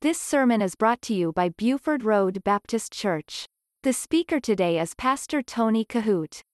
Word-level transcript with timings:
This 0.00 0.20
sermon 0.20 0.62
is 0.62 0.76
brought 0.76 1.02
to 1.02 1.12
you 1.12 1.32
by 1.32 1.48
Buford 1.48 2.04
Road 2.04 2.44
Baptist 2.44 2.92
Church. 2.92 3.48
The 3.82 3.92
speaker 3.92 4.38
today 4.38 4.78
is 4.78 4.94
Pastor 4.94 5.42
Tony 5.42 5.84
Kohout. 5.84 6.44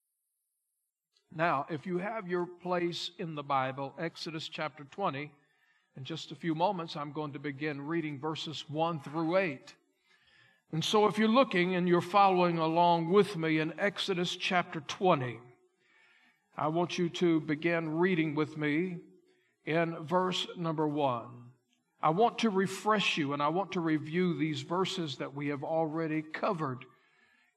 Now, 1.31 1.67
if 1.69 1.85
you 1.85 1.99
have 1.99 2.27
your 2.27 2.47
place 2.47 3.11
in 3.19 3.35
the 3.35 3.43
Bible, 3.43 3.93
Exodus 3.99 4.49
chapter 4.49 4.85
20, 4.85 5.31
in 5.99 6.05
just 6.05 6.33
a 6.33 6.35
few 6.35 6.55
moments, 6.55 6.97
I'm 6.97 7.13
going 7.13 7.35
to 7.35 7.39
begin 7.39 7.83
reading 7.83 8.19
verses 8.19 8.65
1 8.71 9.01
through 9.01 9.37
8. 9.37 9.75
And 10.73 10.83
so, 10.83 11.07
if 11.07 11.19
you're 11.19 11.29
looking 11.29 11.75
and 11.75 11.87
you're 11.87 12.01
following 12.01 12.57
along 12.57 13.11
with 13.11 13.37
me 13.37 13.59
in 13.59 13.79
Exodus 13.79 14.37
chapter 14.37 14.81
20, 14.81 15.39
I 16.57 16.69
want 16.69 16.97
you 16.97 17.11
to 17.11 17.41
begin 17.41 17.99
reading 17.99 18.35
with 18.35 18.57
me 18.57 19.01
in 19.67 19.99
verse 20.07 20.47
number 20.57 20.89
1. 20.89 21.44
I 22.05 22.11
want 22.11 22.41
to 22.41 22.51
refresh 22.51 23.17
you 23.17 23.33
and 23.33 23.43
I 23.43 23.49
want 23.49 23.73
to 23.73 23.81
review 23.81 24.37
these 24.37 24.61
verses 24.61 25.17
that 25.17 25.35
we 25.35 25.49
have 25.49 25.65
already 25.65 26.21
covered 26.21 26.85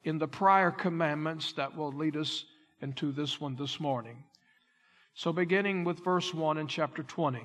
in 0.05 0.19
the 0.19 0.27
prior 0.27 0.71
commandments 0.71 1.51
that 1.57 1.75
will 1.75 1.91
lead 1.91 2.15
us 2.15 2.45
into 2.81 3.11
this 3.11 3.41
one 3.41 3.57
this 3.57 3.77
morning. 3.77 4.23
So, 5.15 5.33
beginning 5.33 5.83
with 5.83 6.01
verse 6.01 6.33
1 6.33 6.59
in 6.59 6.67
chapter 6.67 7.03
20. 7.03 7.41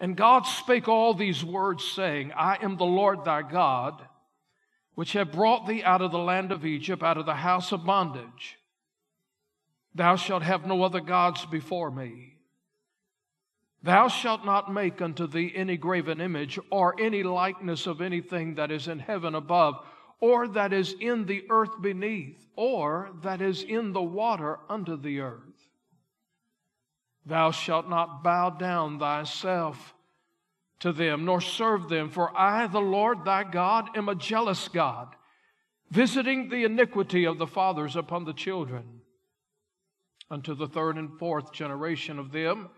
And 0.00 0.16
God 0.16 0.46
spake 0.46 0.88
all 0.88 1.12
these 1.12 1.44
words, 1.44 1.84
saying, 1.84 2.32
I 2.32 2.56
am 2.62 2.78
the 2.78 2.84
Lord 2.84 3.26
thy 3.26 3.42
God, 3.42 4.00
which 4.94 5.12
have 5.12 5.32
brought 5.32 5.66
thee 5.66 5.84
out 5.84 6.00
of 6.00 6.12
the 6.12 6.18
land 6.18 6.50
of 6.50 6.64
Egypt, 6.64 7.02
out 7.02 7.18
of 7.18 7.26
the 7.26 7.34
house 7.34 7.72
of 7.72 7.84
bondage. 7.84 8.56
Thou 9.94 10.16
shalt 10.16 10.44
have 10.44 10.64
no 10.64 10.82
other 10.82 11.00
gods 11.00 11.44
before 11.44 11.90
me. 11.90 12.37
Thou 13.82 14.08
shalt 14.08 14.44
not 14.44 14.72
make 14.72 15.00
unto 15.00 15.26
thee 15.26 15.52
any 15.54 15.76
graven 15.76 16.20
image 16.20 16.58
or 16.70 17.00
any 17.00 17.22
likeness 17.22 17.86
of 17.86 18.00
anything 18.00 18.56
that 18.56 18.72
is 18.72 18.88
in 18.88 18.98
heaven 18.98 19.34
above, 19.34 19.76
or 20.20 20.48
that 20.48 20.72
is 20.72 20.94
in 21.00 21.26
the 21.26 21.44
earth 21.48 21.80
beneath, 21.80 22.44
or 22.56 23.10
that 23.22 23.40
is 23.40 23.62
in 23.62 23.92
the 23.92 24.02
water 24.02 24.58
under 24.68 24.96
the 24.96 25.20
earth. 25.20 25.68
Thou 27.24 27.52
shalt 27.52 27.88
not 27.88 28.24
bow 28.24 28.50
down 28.50 28.98
thyself 28.98 29.94
to 30.80 30.92
them, 30.92 31.24
nor 31.24 31.40
serve 31.40 31.88
them, 31.88 32.10
for 32.10 32.36
I, 32.36 32.66
the 32.66 32.80
Lord 32.80 33.24
thy 33.24 33.44
God, 33.44 33.96
am 33.96 34.08
a 34.08 34.14
jealous 34.14 34.66
God, 34.66 35.14
visiting 35.90 36.48
the 36.48 36.64
iniquity 36.64 37.24
of 37.26 37.38
the 37.38 37.46
fathers 37.46 37.94
upon 37.94 38.24
the 38.24 38.32
children, 38.32 39.02
unto 40.30 40.54
the 40.54 40.68
third 40.68 40.96
and 40.96 41.16
fourth 41.18 41.52
generation 41.52 42.18
of 42.18 42.32
them 42.32 42.70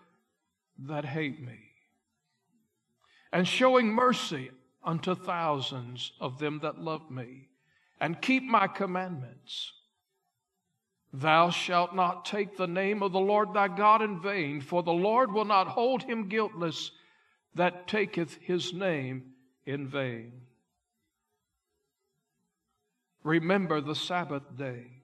that 0.87 1.05
hate 1.05 1.41
me, 1.41 1.59
and 3.33 3.47
showing 3.47 3.89
mercy 3.89 4.51
unto 4.83 5.15
thousands 5.15 6.13
of 6.21 6.39
them 6.39 6.61
that 6.61 6.81
love 6.81 7.11
me, 7.11 7.49
and 8.01 8.23
keep 8.23 8.43
my 8.43 8.67
commandments. 8.67 9.73
Thou 11.13 11.51
shalt 11.51 11.95
not 11.95 12.25
take 12.25 12.57
the 12.57 12.69
name 12.69 13.03
of 13.03 13.13
the 13.13 13.21
Lord 13.21 13.53
thy 13.53 13.69
God 13.69 14.01
in 14.01 14.21
vain, 14.21 14.61
for 14.61 14.83
the 14.83 14.93
Lord 14.93 15.33
will 15.33 15.45
not 15.45 15.69
hold 15.69 16.05
him 16.05 16.29
guiltless 16.29 16.93
that 17.55 17.89
taketh 17.89 18.39
his 18.41 18.73
name 18.73 19.33
in 19.67 19.89
vain. 19.89 20.33
Remember 23.23 23.81
the 23.81 23.95
Sabbath 23.95 24.57
day 24.57 25.03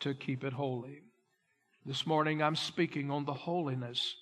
to 0.00 0.14
keep 0.14 0.44
it 0.44 0.52
holy. 0.52 1.02
This 1.86 2.06
morning 2.06 2.42
I'm 2.42 2.56
speaking 2.56 3.10
on 3.10 3.26
the 3.26 3.34
holiness 3.34 4.16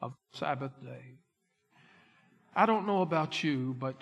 of 0.00 0.14
Sabbath 0.32 0.72
day. 0.82 1.18
I 2.54 2.64
don't 2.64 2.86
know 2.86 3.02
about 3.02 3.44
you, 3.44 3.76
but 3.78 4.00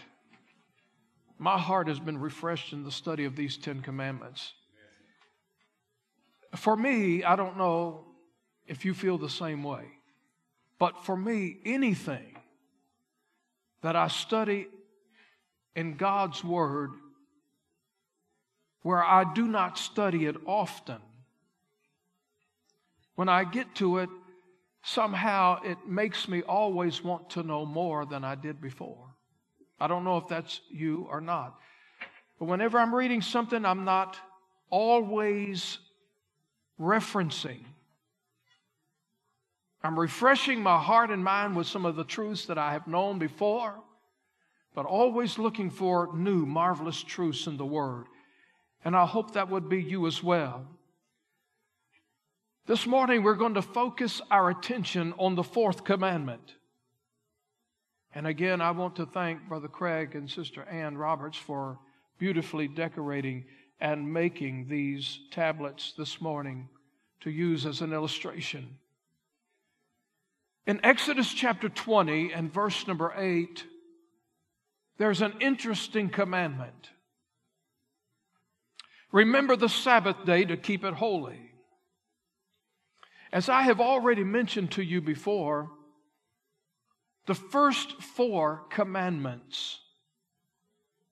my 1.36 1.58
heart 1.58 1.88
has 1.88 1.98
been 1.98 2.18
refreshed 2.18 2.72
in 2.72 2.84
the 2.84 2.92
study 2.92 3.24
of 3.24 3.34
these 3.34 3.56
Ten 3.56 3.82
Commandments. 3.82 4.52
For 6.54 6.76
me, 6.76 7.24
I 7.24 7.34
don't 7.34 7.58
know 7.58 8.04
if 8.64 8.84
you 8.84 8.94
feel 8.94 9.18
the 9.18 9.28
same 9.28 9.64
way, 9.64 9.86
but 10.78 11.04
for 11.04 11.16
me, 11.16 11.56
anything 11.64 12.36
that 13.82 13.96
I 13.96 14.06
study 14.06 14.68
in 15.74 15.96
God's 15.96 16.44
Word 16.44 16.92
where 18.82 19.02
I 19.02 19.24
do 19.34 19.48
not 19.48 19.78
study 19.78 20.26
it 20.26 20.36
often 20.46 21.00
when 23.14 23.28
I 23.28 23.44
get 23.44 23.74
to 23.76 23.98
it, 23.98 24.08
somehow 24.82 25.62
it 25.62 25.78
makes 25.86 26.28
me 26.28 26.42
always 26.42 27.02
want 27.02 27.30
to 27.30 27.42
know 27.42 27.64
more 27.64 28.04
than 28.04 28.24
I 28.24 28.34
did 28.34 28.60
before. 28.60 29.14
I 29.80 29.86
don't 29.86 30.04
know 30.04 30.18
if 30.18 30.28
that's 30.28 30.60
you 30.70 31.06
or 31.10 31.20
not. 31.20 31.58
But 32.38 32.46
whenever 32.46 32.78
I'm 32.78 32.94
reading 32.94 33.22
something, 33.22 33.64
I'm 33.64 33.84
not 33.84 34.16
always 34.70 35.78
referencing. 36.80 37.64
I'm 39.82 39.98
refreshing 39.98 40.62
my 40.62 40.78
heart 40.78 41.10
and 41.10 41.22
mind 41.22 41.56
with 41.56 41.66
some 41.66 41.84
of 41.84 41.96
the 41.96 42.04
truths 42.04 42.46
that 42.46 42.58
I 42.58 42.72
have 42.72 42.86
known 42.86 43.18
before, 43.18 43.74
but 44.74 44.86
always 44.86 45.38
looking 45.38 45.70
for 45.70 46.10
new, 46.14 46.46
marvelous 46.46 47.02
truths 47.02 47.46
in 47.46 47.56
the 47.56 47.66
Word. 47.66 48.06
And 48.84 48.96
I 48.96 49.06
hope 49.06 49.32
that 49.32 49.50
would 49.50 49.68
be 49.68 49.82
you 49.82 50.06
as 50.06 50.22
well. 50.22 50.66
This 52.66 52.86
morning, 52.86 53.22
we're 53.22 53.34
going 53.34 53.54
to 53.54 53.62
focus 53.62 54.22
our 54.30 54.48
attention 54.48 55.12
on 55.18 55.34
the 55.34 55.42
fourth 55.42 55.84
commandment. 55.84 56.54
And 58.14 58.26
again, 58.26 58.62
I 58.62 58.70
want 58.70 58.96
to 58.96 59.04
thank 59.04 59.46
Brother 59.46 59.68
Craig 59.68 60.14
and 60.14 60.30
Sister 60.30 60.62
Ann 60.62 60.96
Roberts 60.96 61.36
for 61.36 61.78
beautifully 62.16 62.66
decorating 62.66 63.44
and 63.80 64.10
making 64.10 64.68
these 64.68 65.18
tablets 65.30 65.92
this 65.98 66.22
morning 66.22 66.70
to 67.20 67.30
use 67.30 67.66
as 67.66 67.82
an 67.82 67.92
illustration. 67.92 68.78
In 70.66 70.80
Exodus 70.82 71.30
chapter 71.34 71.68
20 71.68 72.32
and 72.32 72.50
verse 72.50 72.86
number 72.86 73.12
8, 73.14 73.62
there's 74.96 75.20
an 75.20 75.34
interesting 75.40 76.08
commandment. 76.08 76.88
Remember 79.12 79.54
the 79.54 79.68
Sabbath 79.68 80.24
day 80.24 80.46
to 80.46 80.56
keep 80.56 80.82
it 80.82 80.94
holy. 80.94 81.53
As 83.34 83.48
I 83.48 83.62
have 83.62 83.80
already 83.80 84.22
mentioned 84.22 84.70
to 84.72 84.82
you 84.84 85.00
before, 85.00 85.68
the 87.26 87.34
first 87.34 88.00
four 88.00 88.62
commandments 88.70 89.80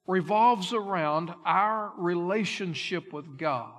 revolves 0.07 0.73
around 0.73 1.35
our 1.45 1.93
relationship 1.99 3.13
with 3.13 3.37
God. 3.37 3.73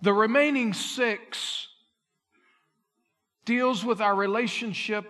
The 0.00 0.14
remaining 0.14 0.72
six 0.72 1.68
deals 3.44 3.84
with 3.84 4.00
our 4.00 4.14
relationship 4.14 5.04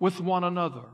with 0.00 0.20
one 0.20 0.42
another. 0.42 0.88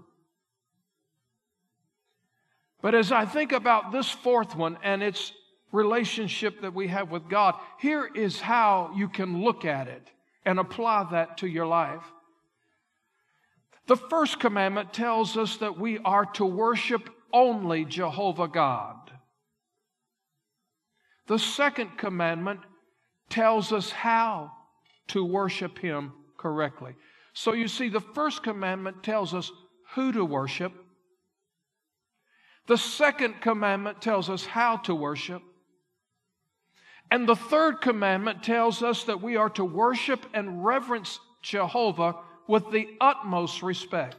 But 2.82 2.94
as 2.94 3.10
I 3.10 3.24
think 3.24 3.52
about 3.52 3.90
this 3.90 4.10
fourth 4.10 4.54
one 4.54 4.76
and 4.82 5.02
its 5.02 5.32
relationship 5.72 6.62
that 6.62 6.74
we 6.74 6.88
have 6.88 7.10
with 7.10 7.28
God, 7.28 7.54
here 7.78 8.08
is 8.14 8.40
how 8.40 8.92
you 8.96 9.08
can 9.08 9.42
look 9.42 9.64
at 9.64 9.88
it 9.88 10.10
and 10.44 10.58
apply 10.58 11.08
that 11.10 11.38
to 11.38 11.46
your 11.46 11.66
life. 11.66 12.02
The 13.86 13.96
first 13.96 14.38
commandment 14.38 14.92
tells 14.92 15.36
us 15.36 15.56
that 15.58 15.78
we 15.78 15.98
are 15.98 16.26
to 16.34 16.44
worship 16.44 17.08
only 17.32 17.84
Jehovah 17.84 18.48
God. 18.48 18.96
The 21.26 21.38
second 21.38 21.98
commandment 21.98 22.60
tells 23.28 23.72
us 23.72 23.90
how 23.90 24.52
to 25.08 25.24
worship 25.24 25.78
Him 25.78 26.12
correctly. 26.38 26.94
So 27.34 27.52
you 27.52 27.68
see, 27.68 27.88
the 27.88 28.00
first 28.00 28.42
commandment 28.42 29.02
tells 29.02 29.34
us 29.34 29.50
who 29.94 30.12
to 30.12 30.24
worship. 30.24 30.72
The 32.66 32.78
second 32.78 33.40
commandment 33.40 34.02
tells 34.02 34.28
us 34.28 34.44
how 34.44 34.78
to 34.78 34.94
worship. 34.94 35.42
And 37.10 37.28
the 37.28 37.36
third 37.36 37.80
commandment 37.80 38.42
tells 38.42 38.82
us 38.82 39.04
that 39.04 39.22
we 39.22 39.36
are 39.36 39.50
to 39.50 39.64
worship 39.64 40.26
and 40.34 40.64
reverence 40.64 41.20
Jehovah 41.42 42.16
with 42.46 42.70
the 42.70 42.88
utmost 43.00 43.62
respect. 43.62 44.16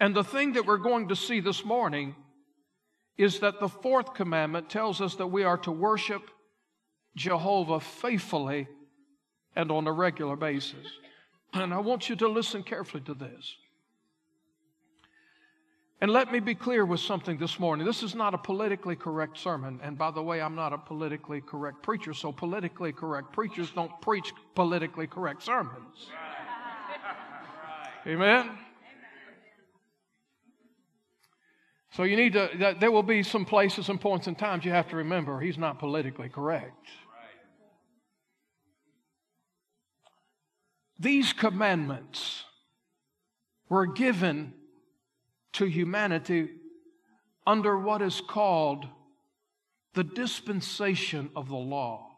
And 0.00 0.14
the 0.14 0.24
thing 0.24 0.52
that 0.54 0.66
we're 0.66 0.76
going 0.76 1.08
to 1.08 1.16
see 1.16 1.40
this 1.40 1.64
morning 1.64 2.14
is 3.16 3.40
that 3.40 3.60
the 3.60 3.68
fourth 3.68 4.12
commandment 4.14 4.68
tells 4.68 5.00
us 5.00 5.14
that 5.16 5.28
we 5.28 5.44
are 5.44 5.58
to 5.58 5.70
worship 5.70 6.22
Jehovah 7.16 7.80
faithfully 7.80 8.66
and 9.54 9.70
on 9.70 9.86
a 9.86 9.92
regular 9.92 10.36
basis. 10.36 10.86
And 11.52 11.72
I 11.72 11.78
want 11.78 12.08
you 12.08 12.16
to 12.16 12.28
listen 12.28 12.64
carefully 12.64 13.02
to 13.04 13.14
this. 13.14 13.56
And 16.00 16.12
let 16.12 16.30
me 16.32 16.40
be 16.40 16.54
clear 16.54 16.84
with 16.84 17.00
something 17.00 17.38
this 17.38 17.58
morning. 17.58 17.86
This 17.86 18.02
is 18.02 18.14
not 18.14 18.34
a 18.34 18.38
politically 18.38 18.96
correct 18.96 19.38
sermon. 19.38 19.80
And 19.82 19.96
by 19.96 20.10
the 20.10 20.22
way, 20.22 20.42
I'm 20.42 20.54
not 20.54 20.72
a 20.72 20.78
politically 20.78 21.40
correct 21.40 21.82
preacher, 21.82 22.12
so 22.12 22.32
politically 22.32 22.92
correct 22.92 23.32
preachers 23.32 23.70
don't 23.70 23.92
preach 24.00 24.32
politically 24.54 25.06
correct 25.06 25.42
sermons. 25.42 26.10
Amen. 28.06 28.50
So 31.92 32.02
you 32.02 32.16
need 32.16 32.32
to, 32.32 32.76
there 32.80 32.90
will 32.90 33.04
be 33.04 33.22
some 33.22 33.44
places 33.44 33.88
and 33.88 34.00
points 34.00 34.26
and 34.26 34.36
times 34.36 34.64
you 34.64 34.72
have 34.72 34.88
to 34.88 34.96
remember 34.96 35.40
he's 35.40 35.56
not 35.56 35.78
politically 35.78 36.28
correct. 36.28 36.88
These 40.98 41.32
commandments 41.32 42.44
were 43.68 43.86
given 43.86 44.54
to 45.54 45.64
humanity 45.64 46.50
under 47.46 47.78
what 47.78 48.02
is 48.02 48.20
called 48.20 48.86
the 49.94 50.04
dispensation 50.04 51.30
of 51.36 51.48
the 51.48 51.56
law. 51.56 52.10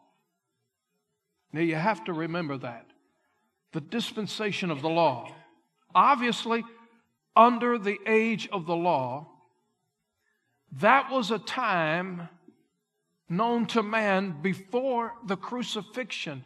Now 1.53 1.61
you 1.61 1.75
have 1.75 2.05
to 2.05 2.13
remember 2.13 2.57
that. 2.59 2.87
The 3.73 3.81
dispensation 3.81 4.71
of 4.71 4.83
the 4.83 4.89
law. 4.89 5.33
Obviously, 5.95 6.65
under 7.35 7.79
the 7.79 7.99
age 8.07 8.49
of 8.51 8.67
the 8.67 8.77
law, 8.77 9.29
that 10.73 11.11
was 11.11 11.31
a 11.31 11.39
time 11.39 12.29
known 13.29 13.67
to 13.67 13.83
man 13.83 14.37
before 14.41 15.15
the 15.27 15.37
crucifixion 15.37 16.45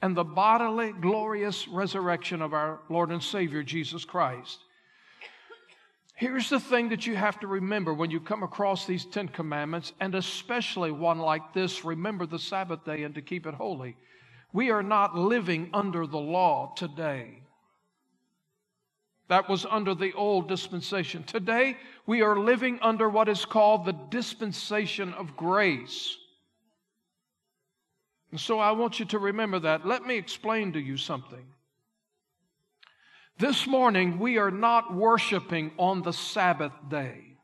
and 0.00 0.16
the 0.16 0.24
bodily, 0.24 0.92
glorious 0.92 1.68
resurrection 1.68 2.42
of 2.42 2.52
our 2.54 2.80
Lord 2.88 3.10
and 3.10 3.22
Savior 3.22 3.62
Jesus 3.62 4.04
Christ. 4.04 4.60
Here's 6.22 6.50
the 6.50 6.60
thing 6.60 6.90
that 6.90 7.04
you 7.04 7.16
have 7.16 7.40
to 7.40 7.48
remember 7.48 7.92
when 7.92 8.12
you 8.12 8.20
come 8.20 8.44
across 8.44 8.86
these 8.86 9.04
Ten 9.04 9.26
Commandments, 9.26 9.92
and 9.98 10.14
especially 10.14 10.92
one 10.92 11.18
like 11.18 11.52
this 11.52 11.84
remember 11.84 12.26
the 12.26 12.38
Sabbath 12.38 12.84
day 12.84 13.02
and 13.02 13.12
to 13.16 13.20
keep 13.20 13.44
it 13.44 13.54
holy. 13.54 13.96
We 14.52 14.70
are 14.70 14.84
not 14.84 15.16
living 15.16 15.70
under 15.74 16.06
the 16.06 16.20
law 16.20 16.74
today. 16.76 17.40
That 19.26 19.48
was 19.48 19.66
under 19.68 19.96
the 19.96 20.12
old 20.12 20.46
dispensation. 20.46 21.24
Today, 21.24 21.76
we 22.06 22.22
are 22.22 22.38
living 22.38 22.78
under 22.82 23.08
what 23.08 23.28
is 23.28 23.44
called 23.44 23.84
the 23.84 23.98
dispensation 24.10 25.12
of 25.14 25.36
grace. 25.36 26.16
And 28.30 28.38
so 28.38 28.60
I 28.60 28.70
want 28.70 29.00
you 29.00 29.06
to 29.06 29.18
remember 29.18 29.58
that. 29.58 29.84
Let 29.84 30.06
me 30.06 30.18
explain 30.18 30.72
to 30.74 30.80
you 30.80 30.96
something. 30.96 31.44
This 33.38 33.66
morning, 33.66 34.18
we 34.18 34.38
are 34.38 34.50
not 34.50 34.94
worshiping 34.94 35.72
on 35.78 36.02
the 36.02 36.12
Sabbath 36.12 36.72
day. 36.88 37.36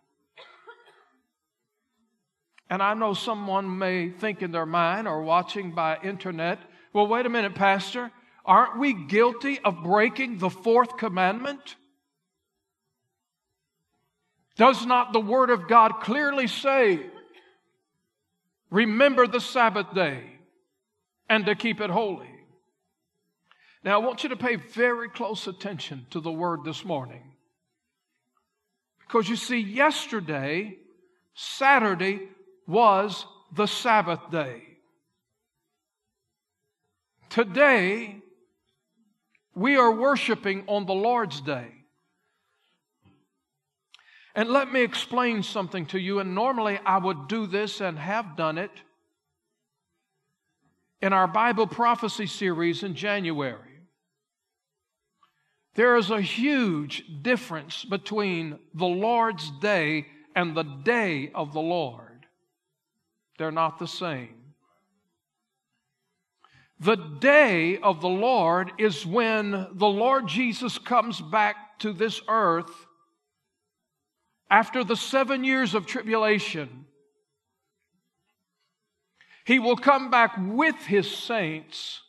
And 2.70 2.82
I 2.82 2.94
know 2.94 3.14
someone 3.14 3.78
may 3.78 4.10
think 4.10 4.42
in 4.42 4.52
their 4.52 4.66
mind 4.66 5.08
or 5.08 5.22
watching 5.22 5.74
by 5.74 5.98
internet, 6.02 6.58
well, 6.92 7.06
wait 7.06 7.26
a 7.26 7.30
minute, 7.30 7.54
Pastor. 7.54 8.10
Aren't 8.44 8.78
we 8.78 8.92
guilty 8.92 9.58
of 9.60 9.82
breaking 9.82 10.38
the 10.38 10.50
fourth 10.50 10.96
commandment? 10.96 11.76
Does 14.56 14.84
not 14.86 15.12
the 15.12 15.20
Word 15.20 15.50
of 15.50 15.68
God 15.68 16.00
clearly 16.00 16.46
say, 16.46 17.06
remember 18.70 19.26
the 19.26 19.40
Sabbath 19.40 19.94
day? 19.94 20.38
and 21.28 21.46
to 21.46 21.54
keep 21.54 21.80
it 21.80 21.90
holy. 21.90 22.30
Now, 23.84 23.94
I 24.00 24.04
want 24.04 24.22
you 24.22 24.30
to 24.30 24.36
pay 24.36 24.56
very 24.56 25.08
close 25.08 25.46
attention 25.46 26.06
to 26.10 26.20
the 26.20 26.32
word 26.32 26.64
this 26.64 26.84
morning. 26.84 27.22
Because 29.00 29.28
you 29.28 29.36
see, 29.36 29.58
yesterday, 29.58 30.76
Saturday, 31.34 32.28
was 32.66 33.24
the 33.54 33.66
Sabbath 33.66 34.30
day. 34.30 34.62
Today, 37.30 38.16
we 39.54 39.76
are 39.76 39.92
worshiping 39.92 40.64
on 40.66 40.86
the 40.86 40.94
Lord's 40.94 41.40
day. 41.40 41.68
And 44.34 44.48
let 44.50 44.72
me 44.72 44.82
explain 44.82 45.42
something 45.42 45.86
to 45.86 45.98
you. 45.98 46.20
And 46.20 46.34
normally 46.34 46.78
I 46.84 46.98
would 46.98 47.28
do 47.28 47.46
this 47.46 47.80
and 47.80 47.98
have 47.98 48.36
done 48.36 48.56
it 48.56 48.70
in 51.00 51.12
our 51.12 51.26
Bible 51.26 51.66
prophecy 51.66 52.26
series 52.26 52.82
in 52.82 52.94
January. 52.94 53.67
There 55.78 55.96
is 55.96 56.10
a 56.10 56.20
huge 56.20 57.04
difference 57.22 57.84
between 57.84 58.58
the 58.74 58.84
Lord's 58.84 59.48
day 59.60 60.08
and 60.34 60.56
the 60.56 60.64
day 60.64 61.30
of 61.32 61.52
the 61.52 61.60
Lord. 61.60 62.26
They're 63.38 63.52
not 63.52 63.78
the 63.78 63.86
same. 63.86 64.34
The 66.80 66.96
day 66.96 67.78
of 67.78 68.00
the 68.00 68.08
Lord 68.08 68.72
is 68.78 69.06
when 69.06 69.68
the 69.72 69.86
Lord 69.86 70.26
Jesus 70.26 70.78
comes 70.78 71.20
back 71.20 71.78
to 71.78 71.92
this 71.92 72.20
earth 72.28 72.74
after 74.50 74.82
the 74.82 74.96
seven 74.96 75.44
years 75.44 75.76
of 75.76 75.86
tribulation 75.86 76.86
he 79.44 79.60
will 79.60 79.76
come 79.76 80.10
back 80.10 80.32
with 80.36 80.74
his 80.74 81.08
saints. 81.08 82.02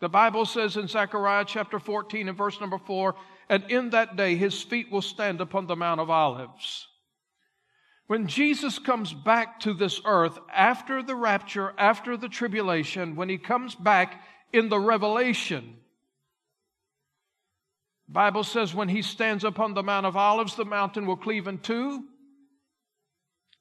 The 0.00 0.08
Bible 0.08 0.44
says 0.44 0.76
in 0.76 0.88
Zechariah 0.88 1.44
chapter 1.46 1.78
14 1.78 2.28
and 2.28 2.36
verse 2.36 2.60
number 2.60 2.78
4 2.78 3.14
and 3.48 3.70
in 3.70 3.90
that 3.90 4.16
day 4.16 4.36
his 4.36 4.62
feet 4.62 4.90
will 4.90 5.02
stand 5.02 5.40
upon 5.40 5.66
the 5.66 5.76
Mount 5.76 6.00
of 6.00 6.10
Olives. 6.10 6.88
When 8.06 8.26
Jesus 8.26 8.78
comes 8.78 9.14
back 9.14 9.60
to 9.60 9.72
this 9.72 10.00
earth 10.04 10.38
after 10.52 11.02
the 11.02 11.14
rapture, 11.14 11.72
after 11.78 12.16
the 12.16 12.28
tribulation, 12.28 13.16
when 13.16 13.28
he 13.28 13.38
comes 13.38 13.74
back 13.74 14.22
in 14.52 14.68
the 14.68 14.78
revelation, 14.78 15.76
Bible 18.06 18.44
says 18.44 18.74
when 18.74 18.90
he 18.90 19.00
stands 19.00 19.42
upon 19.42 19.72
the 19.72 19.82
Mount 19.82 20.04
of 20.04 20.16
Olives, 20.16 20.54
the 20.54 20.66
mountain 20.66 21.06
will 21.06 21.16
cleave 21.16 21.48
in 21.48 21.58
two. 21.58 22.04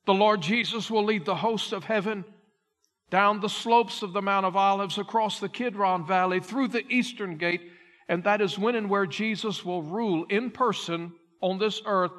The 0.06 0.14
Lord 0.14 0.42
Jesus 0.42 0.92
will 0.92 1.06
lead 1.06 1.24
the 1.24 1.36
hosts 1.36 1.72
of 1.72 1.86
heaven 1.86 2.26
down 3.14 3.40
the 3.40 3.48
slopes 3.48 4.02
of 4.02 4.12
the 4.12 4.24
Mount 4.24 4.44
of 4.44 4.56
Olives, 4.56 4.98
across 4.98 5.40
the 5.40 5.48
Kidron 5.48 6.04
Valley, 6.04 6.40
through 6.40 6.68
the 6.68 6.84
eastern 6.92 7.38
gate, 7.38 7.62
and 8.10 8.24
that 8.24 8.42
is 8.42 8.58
when 8.58 8.74
and 8.74 8.90
where 8.90 9.06
Jesus 9.06 9.64
will 9.64 9.84
rule 9.84 10.26
in 10.32 10.50
person 10.50 11.14
on 11.40 11.60
this 11.60 11.80
earth 11.86 12.12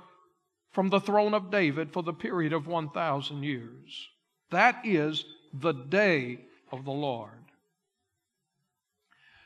from 0.71 0.91
the 0.91 1.01
throne 1.01 1.35
of 1.35 1.51
David 1.51 1.93
for 1.93 2.05
the 2.05 2.13
period 2.13 2.53
of 2.53 2.69
1,000 2.69 3.43
years. 3.43 4.09
That 4.53 4.83
is 4.85 5.25
the 5.53 5.73
day 5.73 6.39
of 6.71 6.85
the 6.85 6.93
Lord. 6.93 7.43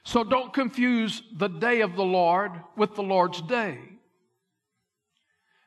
So 0.05 0.25
don't 0.25 0.53
confuse 0.53 1.23
the 1.35 1.49
day 1.49 1.81
of 1.81 1.97
the 1.97 2.05
Lord 2.05 2.53
with 2.77 2.95
the 2.95 3.03
Lord's 3.03 3.41
day. 3.41 3.79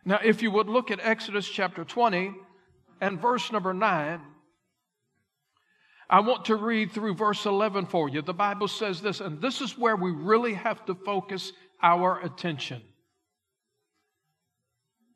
Now, 0.06 0.20
if 0.24 0.44
you 0.44 0.52
would 0.52 0.70
look 0.70 0.92
at 0.92 1.00
Exodus 1.02 1.50
chapter 1.50 1.84
20 1.84 2.36
and 3.02 3.20
verse 3.20 3.52
number 3.52 3.74
9, 3.74 4.22
I 6.12 6.20
want 6.20 6.46
to 6.46 6.58
read 6.58 6.92
through 6.92 7.16
verse 7.16 7.46
11 7.46 7.86
for 7.86 8.10
you. 8.10 8.22
The 8.22 8.34
Bible 8.34 8.68
says 8.68 9.00
this, 9.02 9.22
and 9.22 9.42
this 9.42 9.62
is 9.62 9.78
where 9.78 9.96
we 9.96 10.12
really 10.12 10.54
have 10.54 10.86
to 10.88 10.94
focus 10.94 11.54
our 11.82 12.20
attention. 12.20 12.82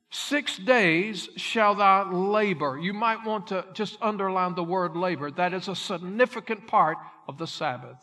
Six 0.10 0.58
days 0.58 1.28
shall 1.36 1.76
thou 1.76 2.10
labor. 2.10 2.80
You 2.82 2.94
might 2.94 3.26
want 3.26 3.48
to 3.48 3.66
just 3.74 3.98
underline 4.02 4.56
the 4.56 4.64
word 4.64 4.96
labor. 4.96 5.30
That 5.30 5.54
is 5.54 5.68
a 5.68 5.76
significant 5.76 6.66
part 6.66 6.98
of 7.28 7.38
the 7.38 7.48
Sabbath. 7.48 8.00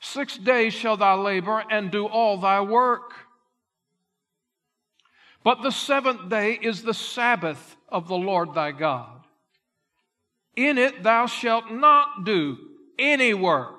Six 0.00 0.36
days 0.36 0.74
shall 0.74 0.96
thou 0.96 1.22
labor 1.22 1.62
and 1.70 1.92
do 1.92 2.06
all 2.06 2.38
thy 2.38 2.60
work. 2.60 3.12
But 5.44 5.62
the 5.62 5.70
seventh 5.70 6.28
day 6.28 6.58
is 6.60 6.82
the 6.82 6.92
Sabbath 6.92 7.76
of 7.88 8.08
the 8.08 8.16
Lord 8.16 8.54
thy 8.54 8.72
God. 8.72 9.23
In 10.56 10.78
it 10.78 11.02
thou 11.02 11.26
shalt 11.26 11.70
not 11.70 12.24
do 12.24 12.58
any 12.98 13.34
work. 13.34 13.74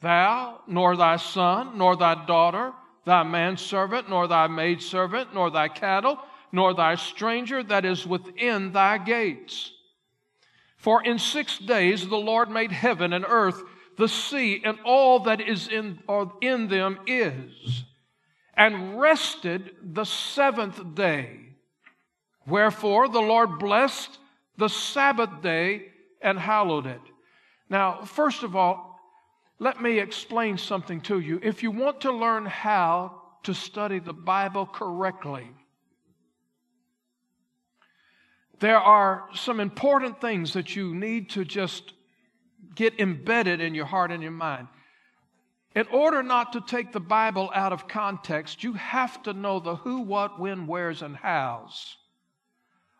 Thou, 0.00 0.60
nor 0.66 0.96
thy 0.96 1.16
son, 1.16 1.78
nor 1.78 1.96
thy 1.96 2.26
daughter, 2.26 2.72
thy 3.04 3.22
manservant, 3.22 4.08
nor 4.08 4.28
thy 4.28 4.46
maidservant, 4.46 5.34
nor 5.34 5.50
thy 5.50 5.68
cattle, 5.68 6.18
nor 6.52 6.74
thy 6.74 6.94
stranger 6.94 7.62
that 7.62 7.84
is 7.84 8.06
within 8.06 8.72
thy 8.72 8.98
gates. 8.98 9.72
For 10.76 11.02
in 11.02 11.18
six 11.18 11.58
days 11.58 12.08
the 12.08 12.16
Lord 12.16 12.50
made 12.50 12.72
heaven 12.72 13.12
and 13.12 13.24
earth, 13.26 13.62
the 13.96 14.08
sea, 14.08 14.60
and 14.64 14.78
all 14.84 15.20
that 15.20 15.40
is 15.40 15.68
in, 15.68 15.98
or 16.06 16.32
in 16.40 16.68
them 16.68 17.00
is, 17.06 17.84
and 18.54 19.00
rested 19.00 19.74
the 19.82 20.04
seventh 20.04 20.94
day. 20.94 21.40
Wherefore 22.46 23.08
the 23.08 23.20
Lord 23.20 23.58
blessed 23.58 24.18
the 24.56 24.68
Sabbath 24.68 25.42
day 25.42 25.86
and 26.20 26.38
hallowed 26.38 26.86
it. 26.86 27.00
Now, 27.68 28.02
first 28.04 28.42
of 28.42 28.56
all, 28.56 28.98
let 29.58 29.80
me 29.80 29.98
explain 29.98 30.58
something 30.58 31.00
to 31.02 31.18
you. 31.18 31.40
If 31.42 31.62
you 31.62 31.70
want 31.70 32.02
to 32.02 32.12
learn 32.12 32.46
how 32.46 33.22
to 33.44 33.54
study 33.54 33.98
the 33.98 34.12
Bible 34.12 34.66
correctly, 34.66 35.48
there 38.58 38.78
are 38.78 39.28
some 39.34 39.60
important 39.60 40.20
things 40.20 40.54
that 40.54 40.76
you 40.76 40.94
need 40.94 41.30
to 41.30 41.44
just 41.44 41.92
get 42.74 42.98
embedded 43.00 43.60
in 43.60 43.74
your 43.74 43.86
heart 43.86 44.10
and 44.10 44.22
your 44.22 44.32
mind. 44.32 44.68
In 45.74 45.86
order 45.88 46.22
not 46.22 46.54
to 46.54 46.62
take 46.62 46.92
the 46.92 47.00
Bible 47.00 47.50
out 47.54 47.72
of 47.72 47.86
context, 47.86 48.64
you 48.64 48.72
have 48.74 49.22
to 49.24 49.34
know 49.34 49.60
the 49.60 49.76
who, 49.76 50.00
what, 50.00 50.40
when, 50.40 50.66
where's, 50.66 51.02
and 51.02 51.16
how's 51.16 51.96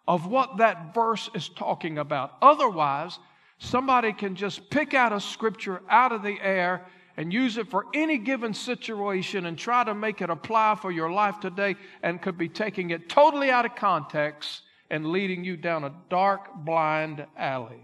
of 0.07 0.27
what 0.27 0.59
that 0.59 0.95
verse 0.95 1.29
is 1.35 1.49
talking 1.49 1.99
about. 1.99 2.35
Otherwise, 2.41 3.19
somebody 3.59 4.13
can 4.13 4.35
just 4.35 4.71
pick 4.71 4.95
out 4.95 5.13
a 5.13 5.21
scripture 5.21 5.83
out 5.89 6.13
of 6.13 6.23
the 6.23 6.39
air 6.41 6.87
and 7.17 7.33
use 7.33 7.57
it 7.57 7.69
for 7.69 7.87
any 7.95 8.19
given 8.19 8.53
situation 8.53 9.47
and 9.47 9.59
try 9.59 9.83
to 9.83 9.95
make 9.95 10.21
it 10.21 10.31
apply 10.31 10.75
for 10.75 10.93
your 10.93 11.11
life 11.11 11.41
today 11.41 11.75
and 12.03 12.21
could 12.21 12.37
be 12.37 12.49
taking 12.49 12.91
it 12.91 13.09
totally 13.09 13.51
out 13.51 13.65
of 13.65 13.75
context 13.75 14.63
and 14.91 15.07
leading 15.07 15.43
you 15.43 15.57
down 15.57 15.85
a 15.85 15.93
dark, 16.11 16.55
blind 16.55 17.27
alley. 17.37 17.83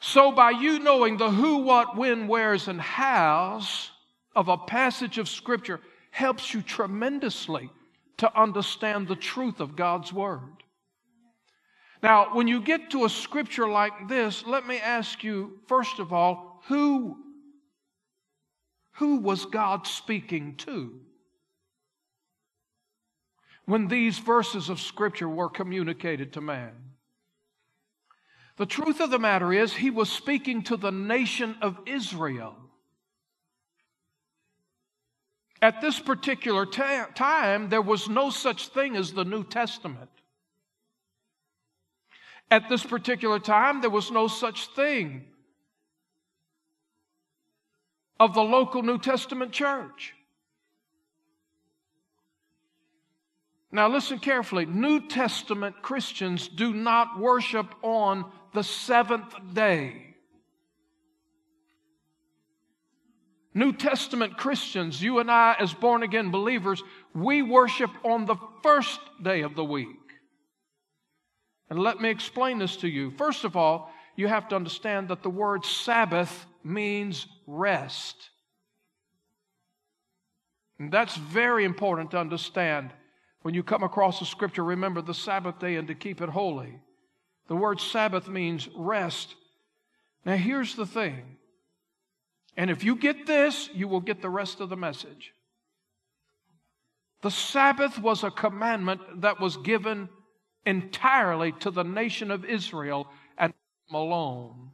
So, 0.00 0.32
by 0.32 0.50
you 0.50 0.80
knowing 0.80 1.16
the 1.16 1.30
who, 1.30 1.58
what, 1.58 1.96
when, 1.96 2.26
where's, 2.26 2.66
and 2.66 2.80
how's 2.80 3.90
of 4.34 4.48
a 4.48 4.56
passage 4.56 5.18
of 5.18 5.28
Scripture 5.28 5.80
helps 6.10 6.52
you 6.52 6.60
tremendously 6.60 7.70
to 8.22 8.40
understand 8.40 9.08
the 9.08 9.16
truth 9.16 9.58
of 9.58 9.74
God's 9.74 10.12
Word. 10.12 10.62
Now, 12.04 12.36
when 12.36 12.46
you 12.46 12.60
get 12.60 12.92
to 12.92 13.04
a 13.04 13.08
scripture 13.08 13.68
like 13.68 14.06
this, 14.08 14.46
let 14.46 14.64
me 14.64 14.78
ask 14.78 15.24
you, 15.24 15.58
first 15.66 15.98
of 15.98 16.12
all, 16.12 16.62
who, 16.68 17.16
who 18.92 19.16
was 19.16 19.44
God 19.46 19.88
speaking 19.88 20.54
to? 20.58 21.00
When 23.64 23.88
these 23.88 24.20
verses 24.20 24.68
of 24.68 24.80
scripture 24.80 25.28
were 25.28 25.48
communicated 25.48 26.32
to 26.34 26.40
man. 26.40 26.74
The 28.56 28.66
truth 28.66 29.00
of 29.00 29.10
the 29.10 29.18
matter 29.18 29.52
is, 29.52 29.72
he 29.72 29.90
was 29.90 30.08
speaking 30.08 30.62
to 30.64 30.76
the 30.76 30.92
nation 30.92 31.56
of 31.60 31.76
Israel. 31.86 32.61
At 35.62 35.80
this 35.80 36.00
particular 36.00 36.66
ta- 36.66 37.08
time, 37.14 37.68
there 37.68 37.80
was 37.80 38.08
no 38.08 38.30
such 38.30 38.68
thing 38.68 38.96
as 38.96 39.12
the 39.12 39.24
New 39.24 39.44
Testament. 39.44 40.10
At 42.50 42.68
this 42.68 42.82
particular 42.82 43.38
time, 43.38 43.80
there 43.80 43.88
was 43.88 44.10
no 44.10 44.26
such 44.26 44.66
thing 44.74 45.24
of 48.18 48.34
the 48.34 48.42
local 48.42 48.82
New 48.82 48.98
Testament 48.98 49.52
church. 49.52 50.14
Now, 53.70 53.88
listen 53.88 54.18
carefully. 54.18 54.66
New 54.66 55.08
Testament 55.08 55.80
Christians 55.80 56.48
do 56.48 56.74
not 56.74 57.18
worship 57.18 57.72
on 57.82 58.30
the 58.52 58.64
seventh 58.64 59.34
day. 59.54 60.11
New 63.54 63.72
Testament 63.72 64.38
Christians, 64.38 65.02
you 65.02 65.18
and 65.18 65.30
I, 65.30 65.56
as 65.58 65.74
born 65.74 66.02
again 66.02 66.30
believers, 66.30 66.82
we 67.14 67.42
worship 67.42 67.90
on 68.02 68.24
the 68.24 68.36
first 68.62 69.00
day 69.22 69.42
of 69.42 69.54
the 69.54 69.64
week. 69.64 69.88
And 71.68 71.78
let 71.78 72.00
me 72.00 72.08
explain 72.08 72.58
this 72.58 72.76
to 72.78 72.88
you. 72.88 73.10
First 73.12 73.44
of 73.44 73.56
all, 73.56 73.90
you 74.16 74.28
have 74.28 74.48
to 74.48 74.56
understand 74.56 75.08
that 75.08 75.22
the 75.22 75.30
word 75.30 75.64
Sabbath 75.64 76.46
means 76.64 77.26
rest. 77.46 78.30
And 80.78 80.90
that's 80.90 81.16
very 81.16 81.64
important 81.64 82.10
to 82.12 82.18
understand. 82.18 82.90
When 83.42 83.54
you 83.54 83.62
come 83.62 83.82
across 83.82 84.20
a 84.20 84.26
scripture, 84.26 84.64
remember 84.64 85.02
the 85.02 85.14
Sabbath 85.14 85.58
day 85.58 85.76
and 85.76 85.88
to 85.88 85.94
keep 85.94 86.20
it 86.20 86.28
holy. 86.28 86.78
The 87.48 87.56
word 87.56 87.80
Sabbath 87.80 88.28
means 88.28 88.68
rest. 88.74 89.34
Now, 90.24 90.36
here's 90.36 90.74
the 90.74 90.86
thing. 90.86 91.31
And 92.56 92.70
if 92.70 92.84
you 92.84 92.96
get 92.96 93.26
this, 93.26 93.70
you 93.72 93.88
will 93.88 94.00
get 94.00 94.20
the 94.20 94.28
rest 94.28 94.60
of 94.60 94.68
the 94.68 94.76
message. 94.76 95.32
The 97.22 97.30
Sabbath 97.30 97.98
was 97.98 98.24
a 98.24 98.30
commandment 98.30 99.22
that 99.22 99.40
was 99.40 99.56
given 99.58 100.08
entirely 100.66 101.52
to 101.60 101.70
the 101.70 101.84
nation 101.84 102.30
of 102.30 102.44
Israel 102.44 103.06
and 103.38 103.52
alone. 103.92 104.70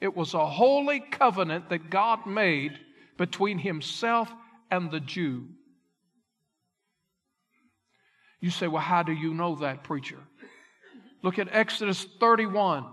It 0.00 0.16
was 0.16 0.34
a 0.34 0.46
holy 0.46 1.00
covenant 1.00 1.68
that 1.70 1.90
God 1.90 2.26
made 2.26 2.78
between 3.16 3.58
Himself 3.58 4.32
and 4.70 4.90
the 4.90 5.00
Jew. 5.00 5.48
You 8.40 8.50
say, 8.50 8.68
well, 8.68 8.82
how 8.82 9.02
do 9.02 9.12
you 9.12 9.34
know 9.34 9.56
that, 9.56 9.82
preacher? 9.82 10.18
Look 11.22 11.38
at 11.38 11.48
Exodus 11.50 12.06
31. 12.20 12.86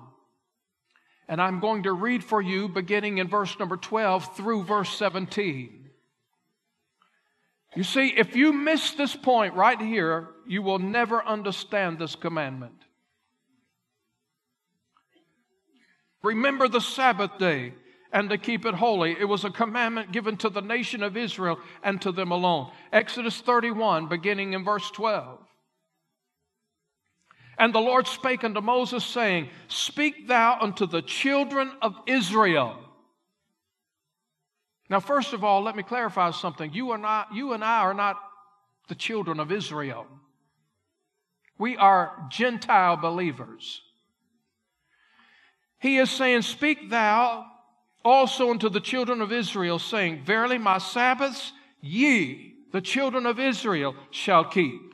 And 1.28 1.42
I'm 1.42 1.60
going 1.60 1.84
to 1.84 1.94
read 1.94 2.24
for 2.24 2.42
you 2.42 2.68
beginning 2.68 3.18
in 3.18 3.28
verse 3.28 3.58
number 3.58 3.78
12 3.78 4.36
through 4.36 4.64
verse 4.64 4.96
17. 4.96 5.90
You 7.76 7.84
see, 7.84 8.08
if 8.16 8.36
you 8.36 8.54
miss 8.54 8.92
this 8.92 9.16
point 9.16 9.54
right 9.56 9.80
here, 9.80 10.30
you 10.48 10.62
will 10.62 10.80
never 10.80 11.24
understand 11.24 12.00
this 12.00 12.16
commandment. 12.16 12.74
Remember 16.24 16.68
the 16.68 16.80
Sabbath 16.80 17.38
day 17.38 17.74
and 18.12 18.30
to 18.30 18.38
keep 18.38 18.66
it 18.66 18.74
holy. 18.74 19.12
It 19.20 19.26
was 19.26 19.44
a 19.44 19.50
commandment 19.50 20.12
given 20.12 20.38
to 20.38 20.50
the 20.50 20.62
nation 20.62 21.04
of 21.04 21.18
Israel 21.18 21.60
and 21.84 22.02
to 22.02 22.12
them 22.12 22.32
alone. 22.32 22.72
Exodus 22.94 23.42
31, 23.42 24.08
beginning 24.08 24.54
in 24.54 24.64
verse 24.64 24.90
12. 24.92 25.45
And 27.58 27.74
the 27.74 27.80
Lord 27.80 28.08
spake 28.08 28.44
unto 28.44 28.62
Moses, 28.62 29.06
saying, 29.06 29.50
Speak 29.68 30.28
thou 30.28 30.58
unto 30.60 30.86
the 30.86 31.02
children 31.02 31.72
of 31.82 31.96
Israel 32.08 32.80
now, 34.90 35.00
first 35.00 35.34
of 35.34 35.44
all, 35.44 35.64
let 35.64 35.76
me 35.76 35.84
clarify 35.84 36.32
something. 36.32 36.74
You, 36.74 36.92
are 36.92 36.98
not, 36.98 37.34
you 37.34 37.54
and 37.54 37.64
I 37.64 37.80
are 37.80 37.94
not 37.94 38.18
the 38.88 38.96
children 38.96 39.40
of 39.40 39.52
Israel. 39.52 40.06
We 41.58 41.76
are 41.78 42.28
Gentile 42.30 42.98
believers. 42.98 43.82
He 45.80 45.98
is 45.98 46.12
saying, 46.12 46.44
Speak 46.44 46.90
thou 46.90 47.46
also 48.04 48.52
unto 48.52 48.70
the 48.70 48.80
children 48.80 49.22
of 49.22 49.32
Israel, 49.32 49.80
saying, 49.80 50.24
Verily 50.24 50.60
my 50.60 50.78
Sabbaths 50.78 51.52
ye, 51.82 52.54
the 52.72 52.82
children 52.82 53.26
of 53.26 53.40
Israel, 53.40 53.96
shall 54.12 54.44
keep. 54.44 54.94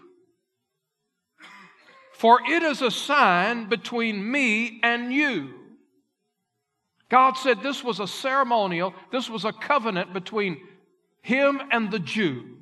For 2.21 2.39
it 2.47 2.61
is 2.61 2.83
a 2.83 2.91
sign 2.91 3.67
between 3.67 4.31
me 4.31 4.79
and 4.83 5.11
you 5.11 5.55
God 7.09 7.33
said 7.33 7.61
this 7.61 7.83
was 7.83 7.99
a 7.99 8.07
ceremonial, 8.07 8.93
this 9.11 9.29
was 9.29 9.43
a 9.43 9.51
covenant 9.51 10.13
between 10.13 10.61
him 11.21 11.61
and 11.69 11.91
the 11.91 11.99
Jew. 11.99 12.57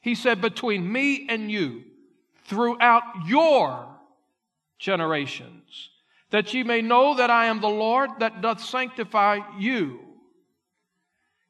He 0.00 0.14
said, 0.14 0.40
between 0.40 0.90
me 0.90 1.26
and 1.28 1.50
you, 1.50 1.82
throughout 2.44 3.02
your 3.26 3.86
generations, 4.78 5.90
that 6.30 6.54
ye 6.54 6.62
may 6.62 6.80
know 6.80 7.14
that 7.16 7.30
I 7.30 7.46
am 7.46 7.60
the 7.60 7.68
Lord 7.68 8.10
that 8.20 8.40
doth 8.40 8.62
sanctify 8.62 9.40
you. 9.58 10.00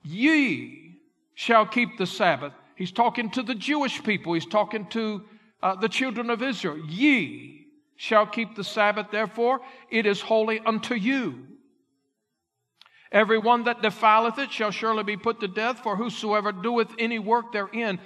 Ye 0.02 0.99
shall 1.35 1.66
keep 1.66 1.99
the 1.99 2.07
Sabbath. 2.07 2.52
He's 2.75 2.90
talking 2.90 3.31
to 3.31 3.45
the 3.45 3.54
Jewish 3.54 4.02
people, 4.02 4.33
he's 4.33 4.45
talking 4.45 4.87
to 4.87 5.23
uh, 5.62 5.76
the 5.76 5.88
children 5.88 6.31
of 6.31 6.42
Israel. 6.42 6.78
Ye 6.78 7.66
shall 7.97 8.26
keep 8.26 8.57
the 8.57 8.64
Sabbath, 8.64 9.07
therefore, 9.11 9.61
it 9.90 10.07
is 10.07 10.21
holy 10.21 10.61
unto 10.61 10.95
you. 10.95 11.47
Every 13.12 13.38
one 13.38 13.64
that 13.64 13.83
defileth 13.83 14.38
it 14.38 14.50
shall 14.50 14.71
surely 14.71 15.04
be 15.04 15.16
put 15.16 15.40
to 15.40 15.49
death, 15.49 15.81
for 15.81 15.97
whosoever 15.97 16.50
doeth 16.50 16.90
any 16.99 17.19
work 17.19 17.52
therein, 17.52 18.00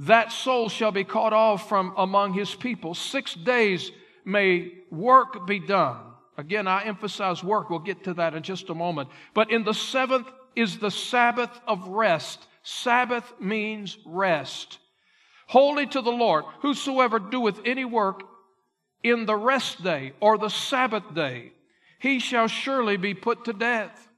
that 0.00 0.32
soul 0.32 0.68
shall 0.68 0.90
be 0.90 1.04
cut 1.04 1.32
off 1.32 1.68
from 1.68 1.92
among 1.96 2.32
his 2.32 2.54
people. 2.54 2.94
Six 2.94 3.34
days 3.34 3.92
may 4.24 4.72
work 4.90 5.46
be 5.46 5.58
done. 5.58 5.98
Again, 6.36 6.68
I 6.68 6.84
emphasize 6.84 7.42
work. 7.42 7.68
We'll 7.68 7.80
get 7.80 8.04
to 8.04 8.14
that 8.14 8.34
in 8.34 8.42
just 8.42 8.70
a 8.70 8.74
moment. 8.74 9.08
But 9.34 9.50
in 9.50 9.64
the 9.64 9.74
seventh 9.74 10.28
is 10.54 10.78
the 10.78 10.90
Sabbath 10.90 11.50
of 11.66 11.86
rest. 11.88 12.46
Sabbath 12.62 13.32
means 13.40 13.98
rest. 14.06 14.78
Holy 15.48 15.86
to 15.86 16.02
the 16.02 16.12
Lord. 16.12 16.44
Whosoever 16.60 17.18
doeth 17.18 17.60
any 17.64 17.84
work 17.84 18.22
in 19.02 19.26
the 19.26 19.36
rest 19.36 19.82
day 19.82 20.12
or 20.20 20.36
the 20.36 20.50
Sabbath 20.50 21.14
day, 21.14 21.52
he 21.98 22.18
shall 22.18 22.48
surely 22.48 22.96
be 22.96 23.14
put 23.14 23.46
to 23.46 23.52
death. 23.52 24.08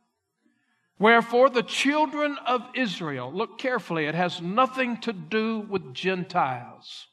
Wherefore, 0.98 1.48
the 1.48 1.62
children 1.62 2.36
of 2.46 2.62
Israel, 2.74 3.32
look 3.32 3.58
carefully, 3.58 4.06
it 4.06 4.14
has 4.14 4.42
nothing 4.42 4.98
to 4.98 5.12
do 5.12 5.60
with 5.60 5.94
Gentiles. 5.94 7.06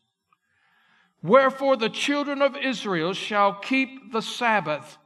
Wherefore, 1.22 1.78
the 1.78 1.90
children 1.90 2.42
of 2.42 2.58
Israel 2.58 3.14
shall 3.14 3.54
keep 3.54 4.12
the 4.12 4.22
Sabbath 4.22 4.98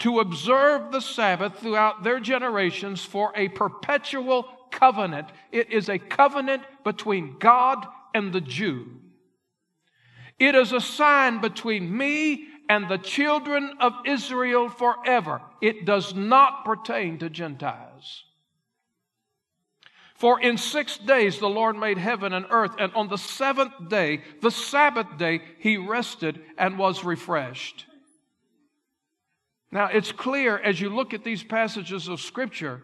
to 0.00 0.20
observe 0.20 0.92
the 0.92 1.00
Sabbath 1.00 1.58
throughout 1.58 2.02
their 2.02 2.20
generations 2.20 3.04
for 3.04 3.32
a 3.34 3.48
perpetual 3.48 4.46
covenant. 4.70 5.28
It 5.52 5.72
is 5.72 5.88
a 5.88 5.98
covenant 5.98 6.62
between 6.84 7.38
God 7.38 7.86
and 8.14 8.32
the 8.32 8.40
Jew. 8.40 8.86
It 10.38 10.54
is 10.54 10.72
a 10.72 10.80
sign 10.80 11.40
between 11.40 11.96
me 11.96 12.48
and 12.68 12.88
the 12.88 12.98
children 12.98 13.74
of 13.80 13.92
Israel 14.06 14.68
forever. 14.68 15.42
It 15.60 15.84
does 15.84 16.14
not 16.14 16.64
pertain 16.64 17.18
to 17.18 17.28
Gentiles. 17.28 18.24
For 20.14 20.40
in 20.40 20.56
six 20.56 20.98
days 20.98 21.38
the 21.38 21.48
Lord 21.48 21.76
made 21.76 21.98
heaven 21.98 22.32
and 22.32 22.46
earth, 22.50 22.74
and 22.78 22.92
on 22.94 23.08
the 23.08 23.16
seventh 23.16 23.88
day, 23.88 24.22
the 24.42 24.50
Sabbath 24.50 25.16
day, 25.16 25.40
he 25.58 25.78
rested 25.78 26.40
and 26.58 26.78
was 26.78 27.04
refreshed. 27.04 27.86
Now 29.72 29.86
it's 29.86 30.12
clear 30.12 30.58
as 30.58 30.80
you 30.80 30.90
look 30.90 31.14
at 31.14 31.24
these 31.24 31.42
passages 31.42 32.08
of 32.08 32.20
Scripture 32.20 32.82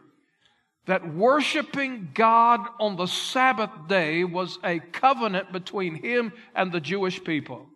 that 0.86 1.14
worshiping 1.14 2.10
God 2.14 2.60
on 2.80 2.96
the 2.96 3.06
Sabbath 3.06 3.70
day 3.88 4.24
was 4.24 4.58
a 4.64 4.78
covenant 4.78 5.52
between 5.52 5.96
him 5.96 6.32
and 6.54 6.70
the 6.70 6.80
Jewish 6.80 7.22
people. 7.22 7.66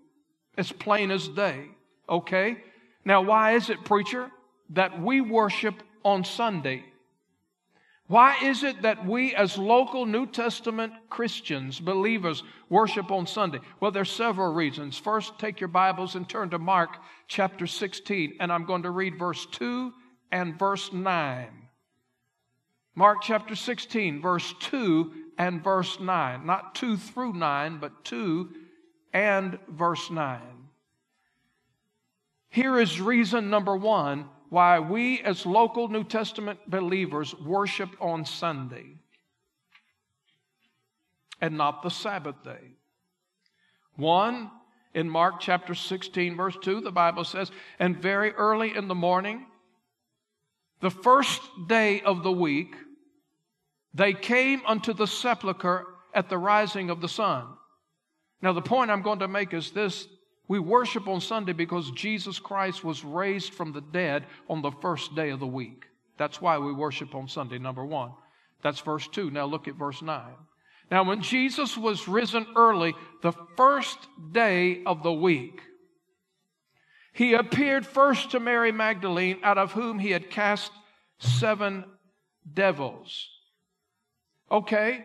It's 0.57 0.73
plain 0.73 1.11
as 1.11 1.29
day, 1.29 1.67
okay? 2.09 2.59
Now, 3.05 3.23
why 3.23 3.53
is 3.53 3.69
it, 3.71 3.85
preacher, 3.85 4.31
that 4.71 5.01
we 5.01 5.21
worship 5.21 5.83
on 6.05 6.25
Sunday? 6.25 6.85
Why 8.07 8.37
is 8.43 8.65
it 8.65 8.83
that 8.83 9.07
we, 9.07 9.35
as 9.35 9.57
local 9.57 10.05
New 10.05 10.27
Testament 10.27 10.93
Christians, 11.09 11.79
believers, 11.79 12.43
worship 12.69 13.11
on 13.13 13.27
Sunday? 13.27 13.61
Well, 13.79 13.93
there's 13.93 14.11
several 14.11 14.53
reasons. 14.53 14.99
First, 14.99 15.39
take 15.39 15.61
your 15.61 15.69
Bibles 15.69 16.17
and 16.17 16.29
turn 16.29 16.51
to 16.51 16.59
Mark 16.59 16.91
chapter 17.29 17.67
16, 17.67 18.37
and 18.41 18.53
I'm 18.53 18.65
going 18.65 18.83
to 18.83 18.91
read 18.91 19.19
verse 19.19 19.47
2 19.53 19.93
and 20.33 20.59
verse 20.59 20.93
9. 20.93 21.70
Mark 22.95 23.19
chapter 23.23 23.55
16, 23.55 24.21
verse 24.21 24.55
2 24.61 25.13
and 25.39 25.63
verse 25.63 25.99
9. 26.01 26.45
Not 26.45 26.75
2 26.75 26.97
through 26.97 27.35
9, 27.35 27.79
but 27.79 28.05
2 28.05 28.51
and 29.13 29.59
verse 29.69 30.11
9. 30.11 30.41
Here 32.49 32.79
is 32.79 33.01
reason 33.01 33.49
number 33.49 33.77
one 33.77 34.29
why 34.49 34.81
we, 34.81 35.21
as 35.21 35.47
local 35.47 35.89
New 35.89 36.03
Testament 36.03 36.59
believers, 36.69 37.35
worship 37.35 37.91
on 38.01 38.25
Sunday 38.25 38.97
and 41.41 41.57
not 41.57 41.83
the 41.83 41.91
Sabbath 41.91 42.43
day. 42.45 42.75
One, 43.97 44.51
in 44.95 45.09
Mark 45.09 45.39
chapter 45.39 45.75
16, 45.75 46.37
verse 46.37 46.57
2, 46.61 46.81
the 46.81 46.91
Bible 46.91 47.25
says, 47.25 47.51
And 47.79 47.97
very 47.97 48.33
early 48.33 48.75
in 48.75 48.89
the 48.89 48.95
morning, 48.95 49.47
the 50.81 50.91
first 50.91 51.43
day 51.67 52.01
of 52.01 52.23
the 52.23 52.33
week, 52.33 52.75
they 53.93 54.13
came 54.13 54.63
unto 54.67 54.93
the 54.93 55.07
sepulchre 55.07 55.87
at 56.15 56.29
the 56.29 56.39
rising 56.39 56.91
of 56.91 57.01
the 57.01 57.09
sun. 57.09 57.47
Now, 58.43 58.53
the 58.53 58.63
point 58.63 58.91
I'm 58.91 59.03
going 59.03 59.19
to 59.19 59.29
make 59.29 59.53
is 59.53 59.71
this 59.71 60.07
we 60.49 60.59
worship 60.59 61.07
on 61.07 61.21
Sunday 61.21 61.53
because 61.53 61.91
Jesus 61.93 62.39
Christ 62.39 62.83
was 62.83 63.05
raised 63.05 63.55
from 63.55 63.73
the 63.73 63.81
dead 63.81 64.27
on 64.49 64.63
the 64.63 64.73
first 64.83 65.15
day 65.15 65.31
of 65.31 65.39
the 65.39 65.47
week. 65.47 65.85
That's 66.19 66.41
why 66.41 66.59
we 66.59 66.73
worship 66.73 67.15
on 67.15 67.29
Sunday, 67.29 67.59
number 67.59 67.85
one. 67.85 68.13
That's 68.63 68.81
verse 68.81 69.07
2. 69.09 69.31
Now 69.31 69.47
look 69.47 69.69
at 69.69 69.77
verse 69.77 70.03
9. 70.03 70.23
Now, 70.91 71.05
when 71.05 71.23
Jesus 71.23 71.77
was 71.77 72.09
risen 72.09 72.47
early, 72.57 72.95
the 73.23 73.33
first 73.57 73.99
day 74.33 74.83
of 74.85 75.05
the 75.05 75.13
week, 75.13 75.61
he 77.13 77.35
appeared 77.35 77.87
first 77.87 78.31
to 78.31 78.41
Mary 78.41 78.73
Magdalene, 78.73 79.39
out 79.43 79.59
of 79.59 79.73
whom 79.73 79.99
he 79.99 80.11
had 80.11 80.31
cast 80.31 80.73
seven 81.19 81.85
devils. 82.55 83.29
Okay, 84.51 85.05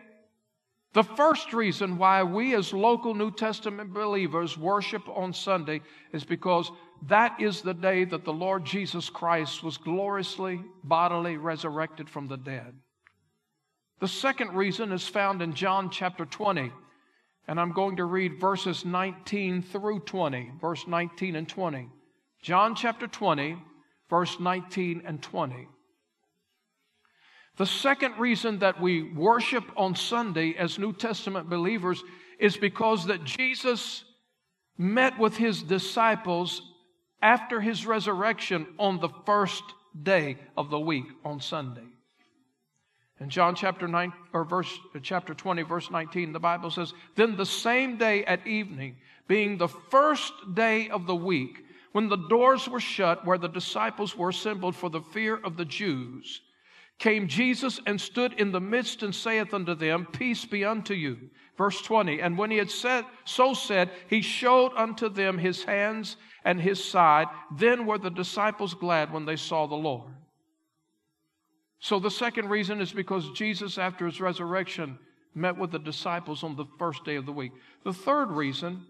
the 0.92 1.04
first 1.04 1.52
reason 1.52 1.98
why 1.98 2.22
we, 2.22 2.54
as 2.54 2.72
local 2.72 3.14
New 3.14 3.30
Testament 3.30 3.92
believers, 3.92 4.56
worship 4.56 5.06
on 5.08 5.32
Sunday 5.32 5.82
is 6.12 6.24
because 6.24 6.70
that 7.02 7.38
is 7.38 7.60
the 7.60 7.74
day 7.74 8.04
that 8.04 8.24
the 8.24 8.32
Lord 8.32 8.64
Jesus 8.64 9.10
Christ 9.10 9.62
was 9.62 9.76
gloriously, 9.76 10.62
bodily 10.82 11.36
resurrected 11.36 12.08
from 12.08 12.28
the 12.28 12.38
dead. 12.38 12.74
The 14.00 14.08
second 14.08 14.54
reason 14.54 14.90
is 14.90 15.06
found 15.06 15.42
in 15.42 15.54
John 15.54 15.90
chapter 15.90 16.24
20, 16.24 16.72
and 17.46 17.60
I'm 17.60 17.72
going 17.72 17.96
to 17.96 18.04
read 18.04 18.40
verses 18.40 18.84
19 18.84 19.62
through 19.62 20.00
20, 20.00 20.52
verse 20.60 20.86
19 20.86 21.36
and 21.36 21.48
20. 21.48 21.90
John 22.46 22.76
chapter 22.76 23.08
20, 23.08 23.56
verse 24.08 24.38
19 24.38 25.02
and 25.04 25.20
20. 25.20 25.66
The 27.56 27.66
second 27.66 28.20
reason 28.20 28.60
that 28.60 28.80
we 28.80 29.02
worship 29.02 29.64
on 29.76 29.96
Sunday 29.96 30.54
as 30.56 30.78
New 30.78 30.92
Testament 30.92 31.50
believers 31.50 32.04
is 32.38 32.56
because 32.56 33.06
that 33.06 33.24
Jesus 33.24 34.04
met 34.78 35.18
with 35.18 35.36
his 35.36 35.60
disciples 35.60 36.62
after 37.20 37.60
his 37.60 37.84
resurrection 37.84 38.68
on 38.78 39.00
the 39.00 39.10
first 39.24 39.64
day 40.00 40.36
of 40.56 40.70
the 40.70 40.78
week 40.78 41.06
on 41.24 41.40
Sunday. 41.40 41.88
In 43.18 43.28
John 43.28 43.56
chapter 43.56 43.88
9 43.88 44.12
or 44.32 44.44
verse 44.44 44.72
chapter 45.02 45.34
20 45.34 45.62
verse 45.62 45.90
19 45.90 46.32
the 46.32 46.38
Bible 46.38 46.70
says 46.70 46.92
then 47.16 47.36
the 47.36 47.44
same 47.44 47.96
day 47.96 48.24
at 48.24 48.46
evening 48.46 48.98
being 49.26 49.58
the 49.58 49.66
first 49.66 50.32
day 50.54 50.88
of 50.90 51.06
the 51.06 51.16
week 51.16 51.65
when 51.96 52.10
the 52.10 52.28
doors 52.28 52.68
were 52.68 52.78
shut 52.78 53.24
where 53.24 53.38
the 53.38 53.48
disciples 53.48 54.14
were 54.14 54.28
assembled 54.28 54.76
for 54.76 54.90
the 54.90 55.00
fear 55.00 55.38
of 55.38 55.56
the 55.56 55.64
Jews 55.64 56.42
came 56.98 57.26
Jesus 57.26 57.80
and 57.86 57.98
stood 57.98 58.34
in 58.34 58.52
the 58.52 58.60
midst 58.60 59.02
and 59.02 59.14
saith 59.14 59.54
unto 59.54 59.74
them, 59.74 60.06
Peace 60.12 60.44
be 60.44 60.62
unto 60.62 60.92
you. 60.92 61.16
Verse 61.56 61.80
20. 61.80 62.20
And 62.20 62.36
when 62.36 62.50
he 62.50 62.58
had 62.58 62.70
said, 62.70 63.06
so 63.24 63.54
said, 63.54 63.88
he 64.10 64.20
showed 64.20 64.72
unto 64.76 65.08
them 65.08 65.38
his 65.38 65.64
hands 65.64 66.18
and 66.44 66.60
his 66.60 66.84
side. 66.84 67.28
Then 67.56 67.86
were 67.86 67.96
the 67.96 68.10
disciples 68.10 68.74
glad 68.74 69.10
when 69.10 69.24
they 69.24 69.36
saw 69.36 69.66
the 69.66 69.74
Lord. 69.74 70.12
So 71.78 71.98
the 71.98 72.10
second 72.10 72.50
reason 72.50 72.82
is 72.82 72.92
because 72.92 73.30
Jesus, 73.30 73.78
after 73.78 74.04
his 74.04 74.20
resurrection, 74.20 74.98
met 75.34 75.56
with 75.56 75.70
the 75.70 75.78
disciples 75.78 76.44
on 76.44 76.56
the 76.56 76.66
first 76.78 77.06
day 77.06 77.16
of 77.16 77.24
the 77.24 77.32
week. 77.32 77.52
The 77.84 77.94
third 77.94 78.32
reason 78.32 78.84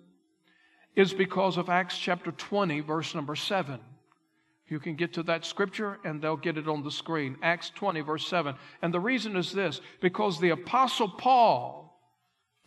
is 0.96 1.12
because 1.12 1.58
of 1.58 1.68
Acts 1.68 1.96
chapter 1.96 2.32
20, 2.32 2.80
verse 2.80 3.14
number 3.14 3.36
7. 3.36 3.78
You 4.68 4.80
can 4.80 4.96
get 4.96 5.12
to 5.12 5.22
that 5.24 5.44
scripture 5.44 5.98
and 6.04 6.20
they'll 6.20 6.36
get 6.36 6.58
it 6.58 6.66
on 6.66 6.82
the 6.82 6.90
screen. 6.90 7.36
Acts 7.42 7.70
20, 7.70 8.00
verse 8.00 8.26
7. 8.26 8.56
And 8.82 8.92
the 8.92 8.98
reason 8.98 9.36
is 9.36 9.52
this 9.52 9.80
because 10.00 10.40
the 10.40 10.50
Apostle 10.50 11.08
Paul 11.08 11.96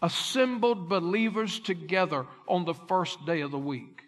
assembled 0.01 0.87
believers 0.87 1.59
together 1.59 2.25
on 2.47 2.63
the 2.63 2.73
first 2.73 3.25
day 3.25 3.41
of 3.41 3.51
the 3.51 3.57
week. 3.57 4.03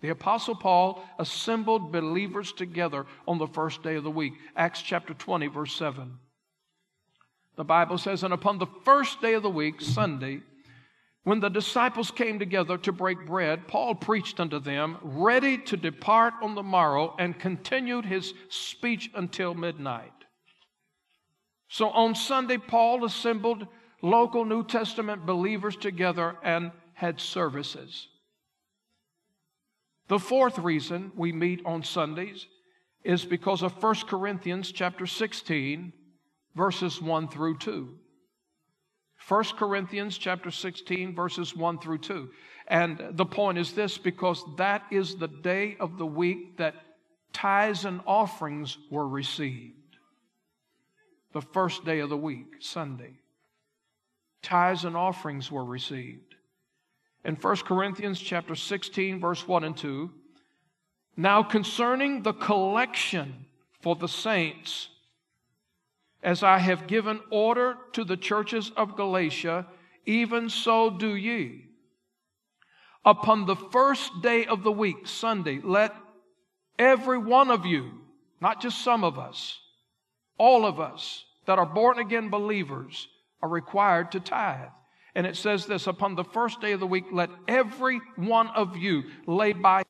The 0.00 0.08
Apostle 0.08 0.56
Paul 0.56 1.04
assembled 1.18 1.92
believers 1.92 2.52
together 2.52 3.06
on 3.28 3.38
the 3.38 3.46
first 3.46 3.82
day 3.82 3.94
of 3.94 4.04
the 4.04 4.10
week. 4.10 4.34
Acts 4.56 4.82
chapter 4.82 5.14
20, 5.14 5.46
verse 5.46 5.74
7. 5.76 6.18
The 7.56 7.64
Bible 7.64 7.98
says, 7.98 8.22
And 8.22 8.34
upon 8.34 8.58
the 8.58 8.66
first 8.84 9.22
day 9.22 9.34
of 9.34 9.42
the 9.42 9.50
week, 9.50 9.80
Sunday, 9.80 10.42
when 11.26 11.40
the 11.40 11.48
disciples 11.48 12.12
came 12.12 12.38
together 12.38 12.78
to 12.78 12.92
break 12.92 13.26
bread, 13.26 13.66
Paul 13.66 13.96
preached 13.96 14.38
unto 14.38 14.60
them, 14.60 14.96
ready 15.02 15.58
to 15.58 15.76
depart 15.76 16.34
on 16.40 16.54
the 16.54 16.62
morrow, 16.62 17.16
and 17.18 17.36
continued 17.36 18.04
his 18.04 18.32
speech 18.48 19.10
until 19.12 19.52
midnight. 19.52 20.12
So 21.66 21.88
on 21.88 22.14
Sunday, 22.14 22.58
Paul 22.58 23.04
assembled 23.04 23.66
local 24.02 24.44
New 24.44 24.64
Testament 24.64 25.26
believers 25.26 25.74
together 25.74 26.36
and 26.44 26.70
had 26.94 27.20
services. 27.20 28.06
The 30.06 30.20
fourth 30.20 30.60
reason 30.60 31.10
we 31.16 31.32
meet 31.32 31.60
on 31.66 31.82
Sundays 31.82 32.46
is 33.02 33.24
because 33.24 33.64
of 33.64 33.82
1 33.82 33.94
Corinthians 34.06 34.70
chapter 34.70 35.06
16 35.06 35.92
verses 36.54 37.02
1 37.02 37.26
through 37.26 37.58
2. 37.58 37.98
1 39.28 39.44
Corinthians 39.56 40.18
chapter 40.18 40.50
16 40.50 41.14
verses 41.14 41.56
1 41.56 41.78
through 41.78 41.98
2. 41.98 42.30
And 42.68 43.02
the 43.12 43.26
point 43.26 43.58
is 43.58 43.72
this 43.72 43.98
because 43.98 44.44
that 44.56 44.84
is 44.90 45.16
the 45.16 45.28
day 45.28 45.76
of 45.80 45.98
the 45.98 46.06
week 46.06 46.56
that 46.58 46.74
tithes 47.32 47.84
and 47.84 48.00
offerings 48.06 48.78
were 48.90 49.06
received. 49.06 49.74
The 51.32 51.42
first 51.42 51.84
day 51.84 51.98
of 52.00 52.08
the 52.08 52.16
week, 52.16 52.56
Sunday. 52.60 53.14
Tithes 54.42 54.84
and 54.84 54.96
offerings 54.96 55.50
were 55.50 55.64
received. 55.64 56.36
In 57.24 57.34
1 57.34 57.56
Corinthians 57.58 58.20
chapter 58.20 58.54
16 58.54 59.20
verse 59.20 59.46
1 59.46 59.64
and 59.64 59.76
2, 59.76 60.10
now 61.16 61.42
concerning 61.42 62.22
the 62.22 62.32
collection 62.32 63.46
for 63.80 63.96
the 63.96 64.08
saints 64.08 64.88
as 66.26 66.42
I 66.42 66.58
have 66.58 66.88
given 66.88 67.20
order 67.30 67.78
to 67.92 68.04
the 68.04 68.16
churches 68.16 68.72
of 68.76 68.96
Galatia, 68.96 69.64
even 70.06 70.50
so 70.50 70.90
do 70.90 71.14
ye. 71.14 71.66
Upon 73.04 73.46
the 73.46 73.54
first 73.54 74.10
day 74.22 74.44
of 74.44 74.64
the 74.64 74.72
week, 74.72 75.06
Sunday, 75.06 75.60
let 75.62 75.94
every 76.80 77.16
one 77.16 77.48
of 77.52 77.64
you, 77.64 77.92
not 78.40 78.60
just 78.60 78.82
some 78.82 79.04
of 79.04 79.20
us, 79.20 79.60
all 80.36 80.66
of 80.66 80.80
us 80.80 81.24
that 81.46 81.60
are 81.60 81.64
born 81.64 82.00
again 82.00 82.28
believers 82.28 83.06
are 83.40 83.48
required 83.48 84.10
to 84.10 84.18
tithe. 84.18 84.70
And 85.14 85.28
it 85.28 85.36
says 85.36 85.64
this 85.66 85.86
upon 85.86 86.16
the 86.16 86.24
first 86.24 86.60
day 86.60 86.72
of 86.72 86.80
the 86.80 86.88
week, 86.88 87.04
let 87.12 87.30
every 87.46 88.00
one 88.16 88.48
of 88.48 88.76
you 88.76 89.04
lay 89.28 89.52
by 89.52 89.84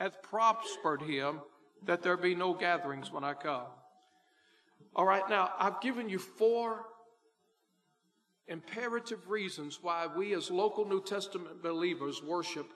hath 0.00 0.20
prospered 0.20 1.00
him 1.00 1.40
that 1.84 2.02
there 2.02 2.16
be 2.16 2.34
no 2.34 2.54
gatherings 2.54 3.12
when 3.12 3.22
I 3.22 3.32
come. 3.32 3.66
All 4.96 5.04
right, 5.04 5.28
now 5.28 5.50
I've 5.58 5.82
given 5.82 6.08
you 6.08 6.18
four 6.18 6.86
imperative 8.48 9.28
reasons 9.28 9.78
why 9.82 10.06
we 10.06 10.34
as 10.34 10.50
local 10.50 10.86
New 10.86 11.02
Testament 11.02 11.62
believers 11.62 12.22
worship 12.22 12.66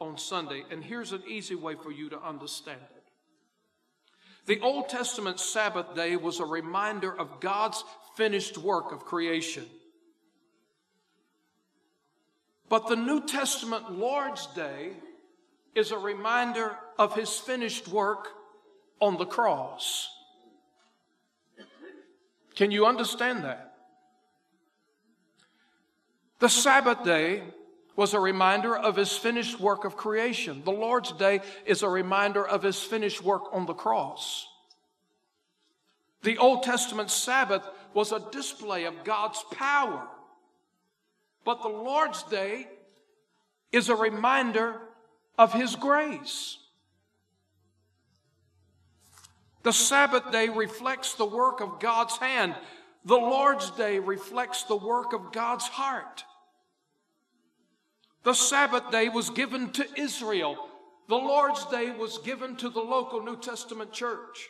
on 0.00 0.16
Sunday. 0.16 0.62
And 0.70 0.84
here's 0.84 1.10
an 1.10 1.24
easy 1.26 1.56
way 1.56 1.74
for 1.74 1.90
you 1.90 2.10
to 2.10 2.22
understand 2.22 2.78
it. 2.80 3.02
The 4.46 4.60
Old 4.60 4.88
Testament 4.88 5.40
Sabbath 5.40 5.96
day 5.96 6.14
was 6.14 6.38
a 6.38 6.44
reminder 6.44 7.12
of 7.12 7.40
God's 7.40 7.82
finished 8.16 8.56
work 8.56 8.92
of 8.92 9.04
creation. 9.04 9.66
But 12.68 12.86
the 12.86 12.94
New 12.94 13.26
Testament 13.26 13.98
Lord's 13.98 14.46
Day 14.54 14.92
is 15.74 15.90
a 15.90 15.98
reminder 15.98 16.76
of 17.00 17.16
his 17.16 17.36
finished 17.36 17.88
work 17.88 18.28
on 19.00 19.16
the 19.16 19.26
cross. 19.26 20.08
Can 22.58 22.72
you 22.72 22.86
understand 22.86 23.44
that? 23.44 23.72
The 26.40 26.48
Sabbath 26.48 27.04
day 27.04 27.44
was 27.94 28.14
a 28.14 28.18
reminder 28.18 28.76
of 28.76 28.96
his 28.96 29.16
finished 29.16 29.60
work 29.60 29.84
of 29.84 29.96
creation. 29.96 30.62
The 30.64 30.72
Lord's 30.72 31.12
day 31.12 31.40
is 31.66 31.84
a 31.84 31.88
reminder 31.88 32.44
of 32.44 32.64
his 32.64 32.82
finished 32.82 33.22
work 33.22 33.44
on 33.52 33.66
the 33.66 33.74
cross. 33.74 34.48
The 36.22 36.36
Old 36.38 36.64
Testament 36.64 37.12
Sabbath 37.12 37.62
was 37.94 38.10
a 38.10 38.26
display 38.32 38.86
of 38.86 39.04
God's 39.04 39.44
power. 39.52 40.08
But 41.44 41.62
the 41.62 41.68
Lord's 41.68 42.24
day 42.24 42.66
is 43.70 43.88
a 43.88 43.94
reminder 43.94 44.80
of 45.38 45.52
his 45.52 45.76
grace. 45.76 46.58
The 49.68 49.74
Sabbath 49.74 50.32
day 50.32 50.48
reflects 50.48 51.12
the 51.12 51.26
work 51.26 51.60
of 51.60 51.78
God's 51.78 52.16
hand. 52.16 52.54
The 53.04 53.18
Lord's 53.18 53.70
day 53.72 53.98
reflects 53.98 54.62
the 54.62 54.78
work 54.78 55.12
of 55.12 55.30
God's 55.30 55.66
heart. 55.66 56.24
The 58.22 58.32
Sabbath 58.32 58.90
day 58.90 59.10
was 59.10 59.28
given 59.28 59.70
to 59.72 59.86
Israel. 60.00 60.56
The 61.10 61.16
Lord's 61.16 61.66
day 61.66 61.90
was 61.90 62.16
given 62.16 62.56
to 62.56 62.70
the 62.70 62.80
local 62.80 63.22
New 63.22 63.36
Testament 63.36 63.92
church. 63.92 64.48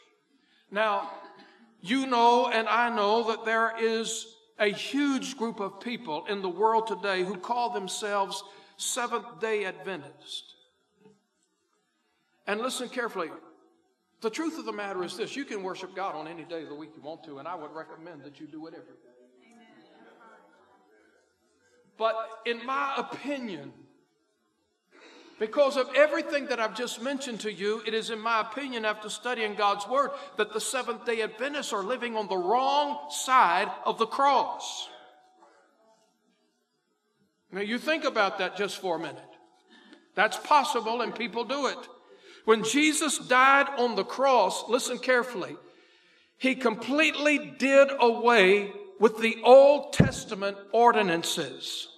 Now, 0.70 1.10
you 1.80 2.06
know 2.06 2.46
and 2.46 2.68
I 2.68 2.88
know 2.94 3.24
that 3.24 3.44
there 3.44 3.74
is 3.76 4.24
a 4.60 4.68
huge 4.68 5.36
group 5.36 5.58
of 5.58 5.80
people 5.80 6.26
in 6.26 6.42
the 6.42 6.48
world 6.48 6.86
today 6.86 7.24
who 7.24 7.38
call 7.38 7.70
themselves 7.70 8.44
Seventh 8.76 9.40
day 9.40 9.64
Adventists. 9.64 10.54
And 12.46 12.60
listen 12.60 12.88
carefully. 12.88 13.30
The 14.20 14.30
truth 14.30 14.58
of 14.58 14.64
the 14.64 14.72
matter 14.72 15.04
is 15.04 15.16
this 15.16 15.36
you 15.36 15.44
can 15.44 15.62
worship 15.62 15.94
God 15.94 16.16
on 16.16 16.26
any 16.26 16.44
day 16.44 16.62
of 16.62 16.68
the 16.68 16.74
week 16.74 16.90
you 16.96 17.02
want 17.02 17.22
to, 17.24 17.38
and 17.38 17.46
I 17.46 17.54
would 17.54 17.72
recommend 17.72 18.22
that 18.24 18.40
you 18.40 18.46
do 18.46 18.66
it 18.66 18.74
every 18.74 18.86
day. 18.86 19.08
But 21.96 22.14
in 22.46 22.64
my 22.64 22.94
opinion, 22.96 23.72
because 25.38 25.76
of 25.76 25.88
everything 25.94 26.46
that 26.46 26.58
I've 26.58 26.76
just 26.76 27.00
mentioned 27.00 27.40
to 27.40 27.52
you, 27.52 27.82
it 27.86 27.94
is 27.94 28.10
in 28.10 28.20
my 28.20 28.40
opinion, 28.40 28.84
after 28.84 29.08
studying 29.08 29.54
God's 29.54 29.86
Word, 29.86 30.10
that 30.36 30.52
the 30.52 30.60
Seventh 30.60 31.04
day 31.04 31.22
Adventists 31.22 31.72
are 31.72 31.82
living 31.82 32.16
on 32.16 32.28
the 32.28 32.36
wrong 32.36 33.08
side 33.10 33.70
of 33.84 33.98
the 33.98 34.06
cross. 34.06 34.88
Now, 37.50 37.60
you 37.60 37.78
think 37.78 38.04
about 38.04 38.38
that 38.38 38.56
just 38.56 38.80
for 38.80 38.96
a 38.96 38.98
minute. 38.98 39.22
That's 40.14 40.36
possible, 40.36 41.02
and 41.02 41.14
people 41.14 41.44
do 41.44 41.68
it. 41.68 41.78
When 42.48 42.64
Jesus 42.64 43.18
died 43.18 43.68
on 43.76 43.94
the 43.94 44.04
cross, 44.04 44.70
listen 44.70 44.98
carefully, 44.98 45.54
he 46.38 46.54
completely 46.54 47.36
did 47.58 47.90
away 48.00 48.72
with 48.98 49.18
the 49.18 49.36
Old 49.44 49.92
Testament 49.92 50.56
ordinances. 50.72 51.88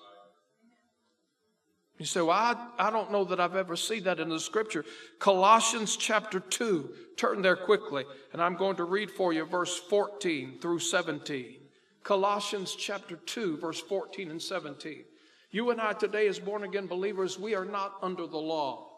You 2.00 2.04
say, 2.04 2.20
Well, 2.20 2.32
I, 2.32 2.56
I 2.80 2.90
don't 2.90 3.12
know 3.12 3.22
that 3.26 3.38
I've 3.38 3.54
ever 3.54 3.76
seen 3.76 4.02
that 4.02 4.18
in 4.18 4.28
the 4.28 4.40
scripture. 4.40 4.84
Colossians 5.20 5.96
chapter 5.96 6.40
2, 6.40 6.94
turn 7.16 7.42
there 7.42 7.54
quickly, 7.54 8.04
and 8.32 8.42
I'm 8.42 8.56
going 8.56 8.74
to 8.78 8.84
read 8.84 9.12
for 9.12 9.32
you 9.32 9.44
verse 9.44 9.78
14 9.78 10.58
through 10.60 10.80
17. 10.80 11.58
Colossians 12.02 12.74
chapter 12.74 13.14
2, 13.14 13.58
verse 13.58 13.78
14 13.78 14.32
and 14.32 14.42
17. 14.42 15.04
You 15.52 15.70
and 15.70 15.80
I 15.80 15.92
today, 15.92 16.26
as 16.26 16.40
born 16.40 16.64
again 16.64 16.88
believers, 16.88 17.38
we 17.38 17.54
are 17.54 17.64
not 17.64 17.94
under 18.02 18.26
the 18.26 18.36
law. 18.36 18.89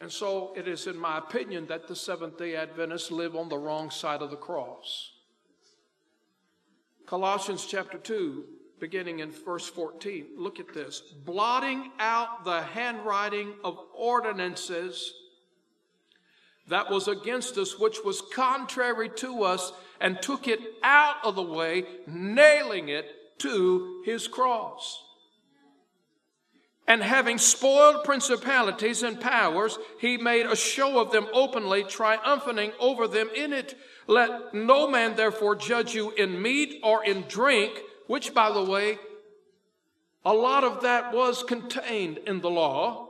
And 0.00 0.12
so 0.12 0.52
it 0.56 0.68
is, 0.68 0.86
in 0.86 0.98
my 0.98 1.18
opinion, 1.18 1.66
that 1.66 1.88
the 1.88 1.96
Seventh 1.96 2.38
day 2.38 2.54
Adventists 2.54 3.10
live 3.10 3.34
on 3.34 3.48
the 3.48 3.58
wrong 3.58 3.90
side 3.90 4.22
of 4.22 4.30
the 4.30 4.36
cross. 4.36 5.12
Colossians 7.06 7.66
chapter 7.66 7.98
2, 7.98 8.44
beginning 8.78 9.20
in 9.20 9.30
verse 9.30 9.68
14. 9.68 10.26
Look 10.36 10.60
at 10.60 10.74
this. 10.74 11.00
Blotting 11.00 11.92
out 11.98 12.44
the 12.44 12.62
handwriting 12.62 13.54
of 13.64 13.78
ordinances 13.94 15.14
that 16.68 16.90
was 16.90 17.08
against 17.08 17.56
us, 17.58 17.78
which 17.78 17.98
was 18.04 18.20
contrary 18.34 19.08
to 19.08 19.44
us, 19.44 19.72
and 20.00 20.20
took 20.20 20.48
it 20.48 20.60
out 20.82 21.16
of 21.24 21.36
the 21.36 21.42
way, 21.42 21.84
nailing 22.06 22.88
it 22.88 23.38
to 23.38 24.02
his 24.04 24.28
cross. 24.28 25.02
And 26.88 27.02
having 27.02 27.38
spoiled 27.38 28.04
principalities 28.04 29.02
and 29.02 29.20
powers, 29.20 29.78
he 29.98 30.16
made 30.16 30.46
a 30.46 30.54
show 30.54 31.00
of 31.00 31.10
them 31.10 31.26
openly, 31.32 31.82
triumphing 31.82 32.72
over 32.78 33.08
them 33.08 33.28
in 33.34 33.52
it. 33.52 33.76
Let 34.06 34.54
no 34.54 34.88
man 34.88 35.16
therefore 35.16 35.56
judge 35.56 35.94
you 35.94 36.12
in 36.12 36.40
meat 36.40 36.80
or 36.84 37.04
in 37.04 37.22
drink, 37.22 37.72
which, 38.06 38.32
by 38.32 38.52
the 38.52 38.62
way, 38.62 38.98
a 40.24 40.32
lot 40.32 40.62
of 40.62 40.82
that 40.82 41.12
was 41.12 41.42
contained 41.42 42.18
in 42.18 42.40
the 42.40 42.50
law, 42.50 43.08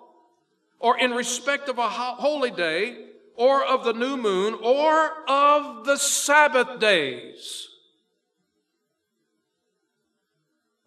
or 0.79 0.99
in 0.99 1.13
respect 1.13 1.69
of 1.69 1.79
a 1.79 1.89
holy 1.89 2.51
day, 2.51 3.09
or 3.35 3.63
of 3.63 3.85
the 3.85 3.93
new 3.93 4.17
moon, 4.17 4.55
or 4.63 5.13
of 5.29 5.85
the 5.85 5.99
Sabbath 5.99 6.81
days 6.81 7.76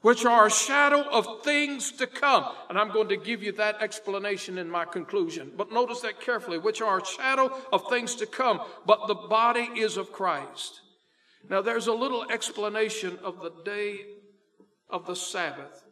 which 0.01 0.25
are 0.25 0.47
a 0.47 0.51
shadow 0.51 1.01
of 1.01 1.43
things 1.43 1.91
to 1.93 2.07
come. 2.07 2.45
And 2.69 2.77
I'm 2.77 2.91
going 2.91 3.09
to 3.09 3.17
give 3.17 3.43
you 3.43 3.51
that 3.53 3.81
explanation 3.81 4.57
in 4.57 4.69
my 4.69 4.85
conclusion. 4.85 5.51
But 5.57 5.71
notice 5.71 6.01
that 6.01 6.21
carefully, 6.21 6.57
which 6.57 6.81
are 6.81 6.99
a 6.99 7.05
shadow 7.05 7.55
of 7.73 7.89
things 7.89 8.15
to 8.15 8.25
come, 8.25 8.61
but 8.85 9.07
the 9.07 9.15
body 9.15 9.69
is 9.75 9.97
of 9.97 10.11
Christ. 10.11 10.81
Now, 11.49 11.61
there's 11.61 11.87
a 11.87 11.93
little 11.93 12.29
explanation 12.31 13.17
of 13.23 13.41
the 13.41 13.51
day 13.65 14.05
of 14.89 15.05
the 15.05 15.15
Sabbath. 15.15 15.85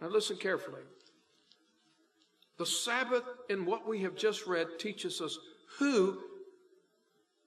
Now, 0.00 0.08
listen 0.08 0.36
carefully. 0.36 0.82
The 2.56 2.66
Sabbath, 2.66 3.24
in 3.50 3.66
what 3.66 3.86
we 3.86 4.00
have 4.02 4.16
just 4.16 4.46
read, 4.46 4.78
teaches 4.78 5.20
us 5.20 5.38
who 5.78 6.20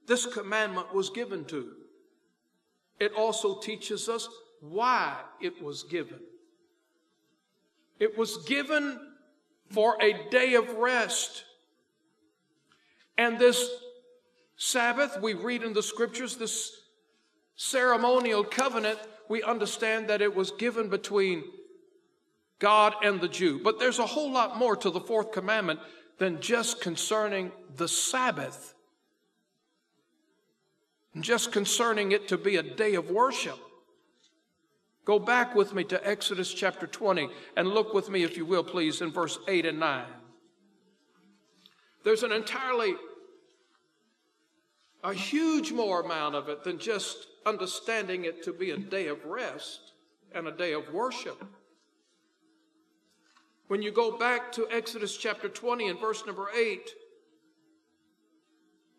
this 0.06 0.26
commandment 0.26 0.94
was 0.94 1.10
given 1.10 1.46
to. 1.46 1.72
It 3.00 3.14
also 3.14 3.60
teaches 3.60 4.10
us 4.10 4.28
why 4.62 5.16
it 5.42 5.62
was 5.62 5.84
given. 5.84 6.20
It 8.00 8.18
was 8.18 8.38
given 8.46 9.00
for 9.70 9.98
a 10.02 10.30
day 10.30 10.54
of 10.56 10.70
rest. 10.76 11.44
And 13.18 13.40
this 13.40 13.70
Sabbath, 14.56 15.20
we 15.22 15.34
read 15.34 15.64
in 15.64 15.74
the 15.74 15.84
scriptures, 15.84 16.36
this 16.36 16.72
ceremonial 17.56 18.44
covenant, 18.44 19.00
we 19.30 19.44
understand 19.44 20.08
that 20.10 20.22
it 20.22 20.36
was 20.36 20.52
given 20.52 20.90
between 20.90 21.44
God 22.60 22.96
and 23.04 23.22
the 23.22 23.28
Jew. 23.28 23.60
But 23.64 23.80
there's 23.80 24.00
a 24.00 24.06
whole 24.06 24.32
lot 24.32 24.58
more 24.58 24.76
to 24.78 24.90
the 24.90 25.00
fourth 25.00 25.32
commandment 25.32 25.80
than 26.18 26.42
just 26.42 26.82
concerning 26.82 27.52
the 27.76 27.88
Sabbath, 27.88 28.74
just 31.20 31.52
concerning 31.52 32.12
it 32.12 32.28
to 32.30 32.38
be 32.38 32.56
a 32.56 32.64
day 32.64 32.96
of 32.96 33.12
worship. 33.12 33.60
Go 35.08 35.20
back 35.20 35.56
with 35.56 35.74
me 35.74 35.86
to 35.86 36.06
Exodus 36.06 36.54
chapter 36.54 36.86
20 36.86 37.30
and 37.56 37.70
look 37.70 37.94
with 37.94 38.10
me, 38.10 38.24
if 38.24 38.36
you 38.36 38.46
will, 38.46 38.62
please, 38.62 39.02
in 39.02 39.10
verse 39.10 39.40
8 39.48 39.66
and 39.66 39.80
9. 39.80 40.04
There's 42.04 42.24
an 42.24 42.34
entirely, 42.34 42.94
a 45.06 45.14
huge 45.14 45.72
more 45.72 46.02
amount 46.02 46.36
of 46.36 46.50
it 46.50 46.66
than 46.66 46.78
just 46.78 47.28
understanding 47.46 48.26
it 48.26 48.44
to 48.44 48.52
be 48.52 48.72
a 48.72 48.78
day 48.78 49.08
of 49.08 49.24
rest 49.24 49.94
and 50.36 50.46
a 50.46 50.52
day 50.52 50.74
of 50.74 50.92
worship. 50.92 51.42
When 53.70 53.82
you 53.82 53.92
go 53.92 54.18
back 54.18 54.52
to 54.52 54.68
Exodus 54.70 55.16
chapter 55.16 55.48
20 55.48 55.88
and 55.88 56.00
verse 56.02 56.26
number 56.26 56.50
8, 56.54 56.82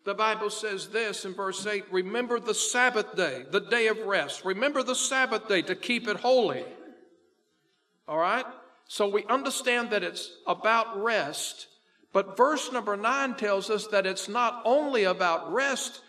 the 0.09 0.15
Bible 0.15 0.49
says 0.49 0.87
this 0.87 1.23
in 1.23 1.35
verse 1.35 1.67
8 1.67 1.85
Remember 1.91 2.39
the 2.39 2.55
Sabbath 2.55 3.15
day, 3.15 3.45
the 3.51 3.59
day 3.59 3.87
of 3.89 3.99
rest. 3.99 4.43
Remember 4.43 4.81
the 4.81 4.95
Sabbath 4.95 5.47
day 5.47 5.61
to 5.61 5.75
keep 5.75 6.07
it 6.07 6.17
holy. 6.17 6.65
All 8.07 8.17
right? 8.17 8.45
So 8.87 9.07
we 9.07 9.23
understand 9.25 9.91
that 9.91 10.03
it's 10.03 10.31
about 10.47 11.03
rest, 11.03 11.67
but 12.11 12.35
verse 12.35 12.71
number 12.71 12.97
nine 12.97 13.35
tells 13.35 13.69
us 13.69 13.85
that 13.87 14.07
it's 14.07 14.27
not 14.27 14.63
only 14.65 15.03
about 15.03 15.53
rest, 15.53 16.01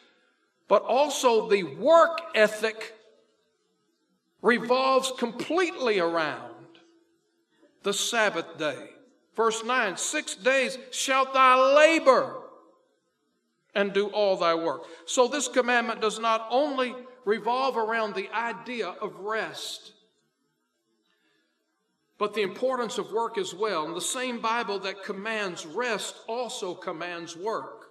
but 0.67 0.83
also 0.83 1.51
the 1.51 1.65
work 1.65 2.23
ethic 2.35 2.95
revolves 4.41 5.13
completely 5.19 5.99
around 5.99 6.55
the 7.83 7.93
Sabbath 7.93 8.57
day. 8.57 8.93
Verse 9.37 9.63
9 9.63 9.99
Six 9.99 10.37
days 10.37 10.79
shalt 10.91 11.35
thou 11.35 11.77
labor 11.77 12.40
and 13.81 13.95
do 13.95 14.09
all 14.09 14.37
thy 14.37 14.55
work. 14.55 14.85
So 15.07 15.27
this 15.27 15.49
commandment 15.49 16.03
does 16.03 16.19
not 16.19 16.47
only 16.51 16.95
revolve 17.25 17.79
around 17.79 18.15
the 18.15 18.29
idea 18.35 18.89
of 19.01 19.17
rest, 19.21 19.93
but 22.19 22.35
the 22.35 22.43
importance 22.43 22.99
of 22.99 23.11
work 23.11 23.39
as 23.39 23.55
well. 23.55 23.87
And 23.87 23.97
the 23.97 24.01
same 24.01 24.41
Bible 24.41 24.79
that 24.81 25.03
commands 25.03 25.65
rest 25.65 26.17
also 26.29 26.75
commands 26.75 27.35
work. 27.35 27.87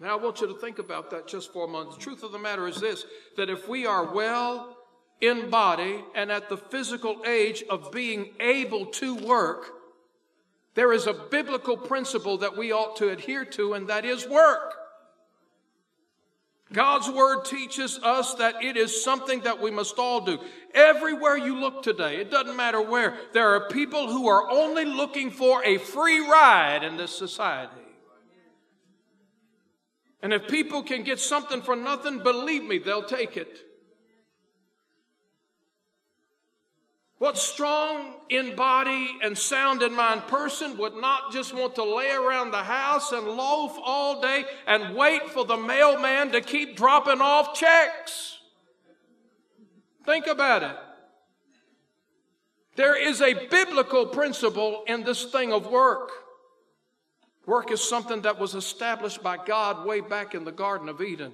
Now, 0.00 0.18
I 0.18 0.20
want 0.20 0.40
you 0.40 0.48
to 0.48 0.58
think 0.58 0.80
about 0.80 1.10
that 1.10 1.28
just 1.28 1.52
for 1.52 1.66
a 1.66 1.68
moment. 1.68 1.96
The 1.96 2.02
truth 2.02 2.24
of 2.24 2.32
the 2.32 2.38
matter 2.40 2.66
is 2.66 2.80
this 2.80 3.04
that 3.36 3.48
if 3.48 3.68
we 3.68 3.86
are 3.86 4.12
well 4.12 4.76
in 5.20 5.50
body 5.50 6.02
and 6.16 6.32
at 6.32 6.48
the 6.48 6.56
physical 6.56 7.22
age 7.24 7.62
of 7.70 7.92
being 7.92 8.34
able 8.40 8.86
to 8.86 9.14
work, 9.14 9.73
there 10.74 10.92
is 10.92 11.06
a 11.06 11.12
biblical 11.12 11.76
principle 11.76 12.38
that 12.38 12.56
we 12.56 12.72
ought 12.72 12.96
to 12.96 13.08
adhere 13.08 13.44
to, 13.44 13.74
and 13.74 13.88
that 13.88 14.04
is 14.04 14.28
work. 14.28 14.74
God's 16.72 17.08
word 17.08 17.44
teaches 17.44 18.00
us 18.02 18.34
that 18.34 18.62
it 18.62 18.76
is 18.76 19.04
something 19.04 19.40
that 19.42 19.60
we 19.60 19.70
must 19.70 19.98
all 19.98 20.22
do. 20.22 20.38
Everywhere 20.74 21.36
you 21.36 21.60
look 21.60 21.82
today, 21.82 22.16
it 22.16 22.30
doesn't 22.30 22.56
matter 22.56 22.80
where, 22.80 23.16
there 23.32 23.54
are 23.54 23.68
people 23.68 24.08
who 24.08 24.28
are 24.28 24.50
only 24.50 24.84
looking 24.84 25.30
for 25.30 25.64
a 25.64 25.78
free 25.78 26.18
ride 26.18 26.82
in 26.82 26.96
this 26.96 27.16
society. 27.16 27.72
And 30.20 30.32
if 30.32 30.48
people 30.48 30.82
can 30.82 31.04
get 31.04 31.20
something 31.20 31.62
for 31.62 31.76
nothing, 31.76 32.22
believe 32.22 32.64
me, 32.64 32.78
they'll 32.78 33.04
take 33.04 33.36
it. 33.36 33.63
What 37.24 37.38
strong 37.38 38.12
in 38.28 38.54
body 38.54 39.16
and 39.22 39.38
sound 39.38 39.80
in 39.80 39.94
mind 39.94 40.26
person 40.26 40.76
would 40.76 40.94
not 40.94 41.32
just 41.32 41.54
want 41.54 41.74
to 41.76 41.82
lay 41.82 42.10
around 42.10 42.50
the 42.50 42.62
house 42.62 43.12
and 43.12 43.26
loaf 43.26 43.78
all 43.82 44.20
day 44.20 44.44
and 44.66 44.94
wait 44.94 45.30
for 45.30 45.46
the 45.46 45.56
mailman 45.56 46.32
to 46.32 46.42
keep 46.42 46.76
dropping 46.76 47.22
off 47.22 47.54
checks? 47.54 48.40
Think 50.04 50.26
about 50.26 50.64
it. 50.64 50.76
There 52.76 52.94
is 52.94 53.22
a 53.22 53.48
biblical 53.48 54.04
principle 54.04 54.84
in 54.86 55.02
this 55.02 55.24
thing 55.24 55.50
of 55.50 55.66
work. 55.66 56.10
Work 57.46 57.72
is 57.72 57.82
something 57.82 58.20
that 58.20 58.38
was 58.38 58.54
established 58.54 59.22
by 59.22 59.38
God 59.42 59.86
way 59.86 60.02
back 60.02 60.34
in 60.34 60.44
the 60.44 60.52
Garden 60.52 60.90
of 60.90 61.00
Eden. 61.00 61.32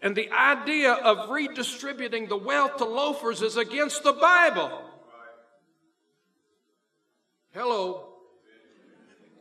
And 0.00 0.14
the 0.14 0.30
idea 0.30 0.92
of 0.92 1.30
redistributing 1.30 2.28
the 2.28 2.36
wealth 2.36 2.76
to 2.76 2.84
loafers 2.84 3.42
is 3.42 3.56
against 3.56 4.04
the 4.04 4.12
Bible. 4.12 4.82
Hello. 7.52 8.04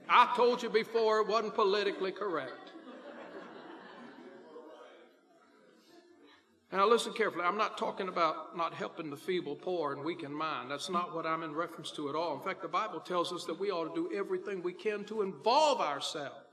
I 0.10 0.34
told 0.36 0.64
you 0.64 0.70
before 0.70 1.20
it 1.20 1.28
wasn't 1.28 1.54
politically 1.54 2.12
correct. 2.12 2.72
Now, 6.72 6.88
listen 6.88 7.14
carefully. 7.14 7.46
I'm 7.46 7.58
not 7.58 7.78
talking 7.78 8.10
about 8.10 8.58
not 8.58 8.74
helping 8.74 9.10
the 9.10 9.16
feeble, 9.16 9.56
poor, 9.56 9.94
and 9.94 10.04
weak 10.04 10.24
in 10.24 10.34
mind. 10.34 10.70
That's 10.70 10.90
not 10.90 11.16
what 11.16 11.26
I'm 11.26 11.44
in 11.44 11.54
reference 11.54 11.92
to 11.92 12.10
at 12.10 12.16
all. 12.16 12.36
In 12.36 12.42
fact, 12.42 12.62
the 12.62 12.68
Bible 12.68 13.00
tells 13.00 13.32
us 13.32 13.46
that 13.46 13.58
we 13.58 13.72
ought 13.72 13.94
to 13.94 14.10
do 14.10 14.18
everything 14.18 14.62
we 14.62 14.74
can 14.74 15.06
to 15.06 15.22
involve 15.22 15.80
ourselves 15.80 16.47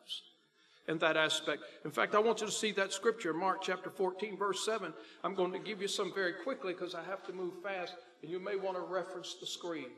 in 0.88 0.98
that 0.98 1.16
aspect. 1.16 1.62
In 1.84 1.90
fact, 1.90 2.14
I 2.14 2.18
want 2.18 2.40
you 2.40 2.46
to 2.46 2.52
see 2.52 2.72
that 2.72 2.92
scripture, 2.92 3.32
Mark 3.32 3.62
chapter 3.62 3.90
14, 3.90 4.36
verse 4.36 4.64
7. 4.64 4.92
I'm 5.22 5.34
going 5.34 5.52
to 5.52 5.58
give 5.58 5.80
you 5.80 5.88
some 5.88 6.12
very 6.14 6.34
quickly 6.44 6.72
because 6.72 6.94
I 6.94 7.02
have 7.04 7.24
to 7.26 7.32
move 7.32 7.54
fast, 7.62 7.94
and 8.22 8.30
you 8.30 8.38
may 8.38 8.56
want 8.56 8.76
to 8.76 8.82
reference 8.82 9.34
the 9.40 9.46
screen. 9.46 9.90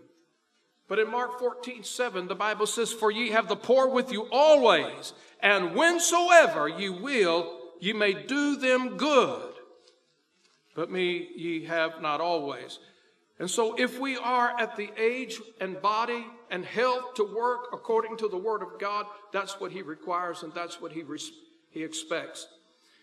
But 0.89 1.01
in 1.01 1.11
Mark 1.11 1.39
14, 1.41 1.83
7, 1.83 2.29
the 2.29 2.35
Bible 2.35 2.67
says, 2.67 2.93
For 2.93 3.11
ye 3.11 3.31
have 3.31 3.49
the 3.49 3.57
poor 3.57 3.89
with 3.89 4.13
you 4.13 4.29
always, 4.31 5.13
and 5.41 5.71
whensoever 5.71 6.69
ye 6.69 6.89
will, 6.89 7.59
ye 7.81 7.93
may 7.93 8.13
do 8.13 8.57
them 8.57 8.97
good. 8.97 9.53
But 10.75 10.91
me 10.91 11.29
ye 11.35 11.65
have 11.65 12.01
not 12.01 12.21
always. 12.21 12.79
And 13.39 13.51
so, 13.51 13.75
if 13.75 14.01
we 14.01 14.17
are 14.17 14.59
at 14.59 14.77
the 14.77 14.91
age 14.97 15.41
and 15.61 15.81
body 15.83 16.27
and 16.51 16.65
health 16.65 17.15
to 17.15 17.25
work 17.25 17.69
according 17.73 18.17
to 18.19 18.29
the 18.29 18.37
Word 18.37 18.63
of 18.63 18.79
God, 18.79 19.07
that's 19.31 19.61
what 19.61 19.73
He 19.73 19.83
requires 19.83 20.43
and 20.43 20.55
that's 20.55 20.81
what 20.81 20.93
He, 20.93 21.03
res- 21.03 21.33
he 21.71 21.85
expects. 21.85 22.49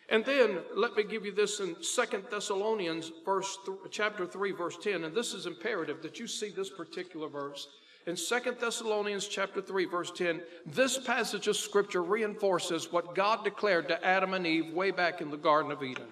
And 0.09 0.25
then 0.25 0.59
let 0.75 0.95
me 0.95 1.03
give 1.03 1.25
you 1.25 1.31
this 1.31 1.59
in 1.59 1.81
Second 1.83 2.25
Thessalonians 2.29 3.11
verse 3.23 3.57
th- 3.65 3.77
chapter 3.91 4.25
3 4.25 4.51
verse 4.51 4.77
10 4.77 5.05
and 5.05 5.15
this 5.15 5.33
is 5.33 5.45
imperative 5.45 6.01
that 6.01 6.19
you 6.19 6.27
see 6.27 6.49
this 6.49 6.69
particular 6.69 7.27
verse. 7.27 7.67
In 8.05 8.17
Second 8.17 8.57
Thessalonians 8.59 9.27
chapter 9.27 9.61
3 9.61 9.85
verse 9.85 10.11
10, 10.11 10.41
this 10.65 10.97
passage 10.97 11.47
of 11.47 11.55
scripture 11.55 12.03
reinforces 12.03 12.91
what 12.91 13.15
God 13.15 13.43
declared 13.43 13.87
to 13.87 14.05
Adam 14.05 14.33
and 14.33 14.45
Eve 14.45 14.73
way 14.73 14.91
back 14.91 15.21
in 15.21 15.29
the 15.29 15.37
garden 15.37 15.71
of 15.71 15.83
Eden. 15.83 16.07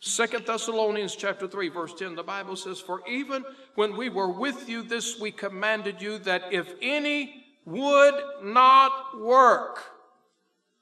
Second 0.00 0.46
Thessalonians 0.46 1.14
chapter 1.14 1.46
3 1.46 1.68
verse 1.68 1.92
10 1.92 2.14
the 2.14 2.22
Bible 2.22 2.56
says 2.56 2.80
for 2.80 3.06
even 3.06 3.44
when 3.74 3.96
we 3.96 4.08
were 4.08 4.30
with 4.30 4.66
you 4.66 4.82
this 4.82 5.20
we 5.20 5.30
commanded 5.30 6.00
you 6.00 6.18
that 6.20 6.52
if 6.52 6.72
any 6.80 7.44
would 7.66 8.14
not 8.42 9.20
work 9.20 9.78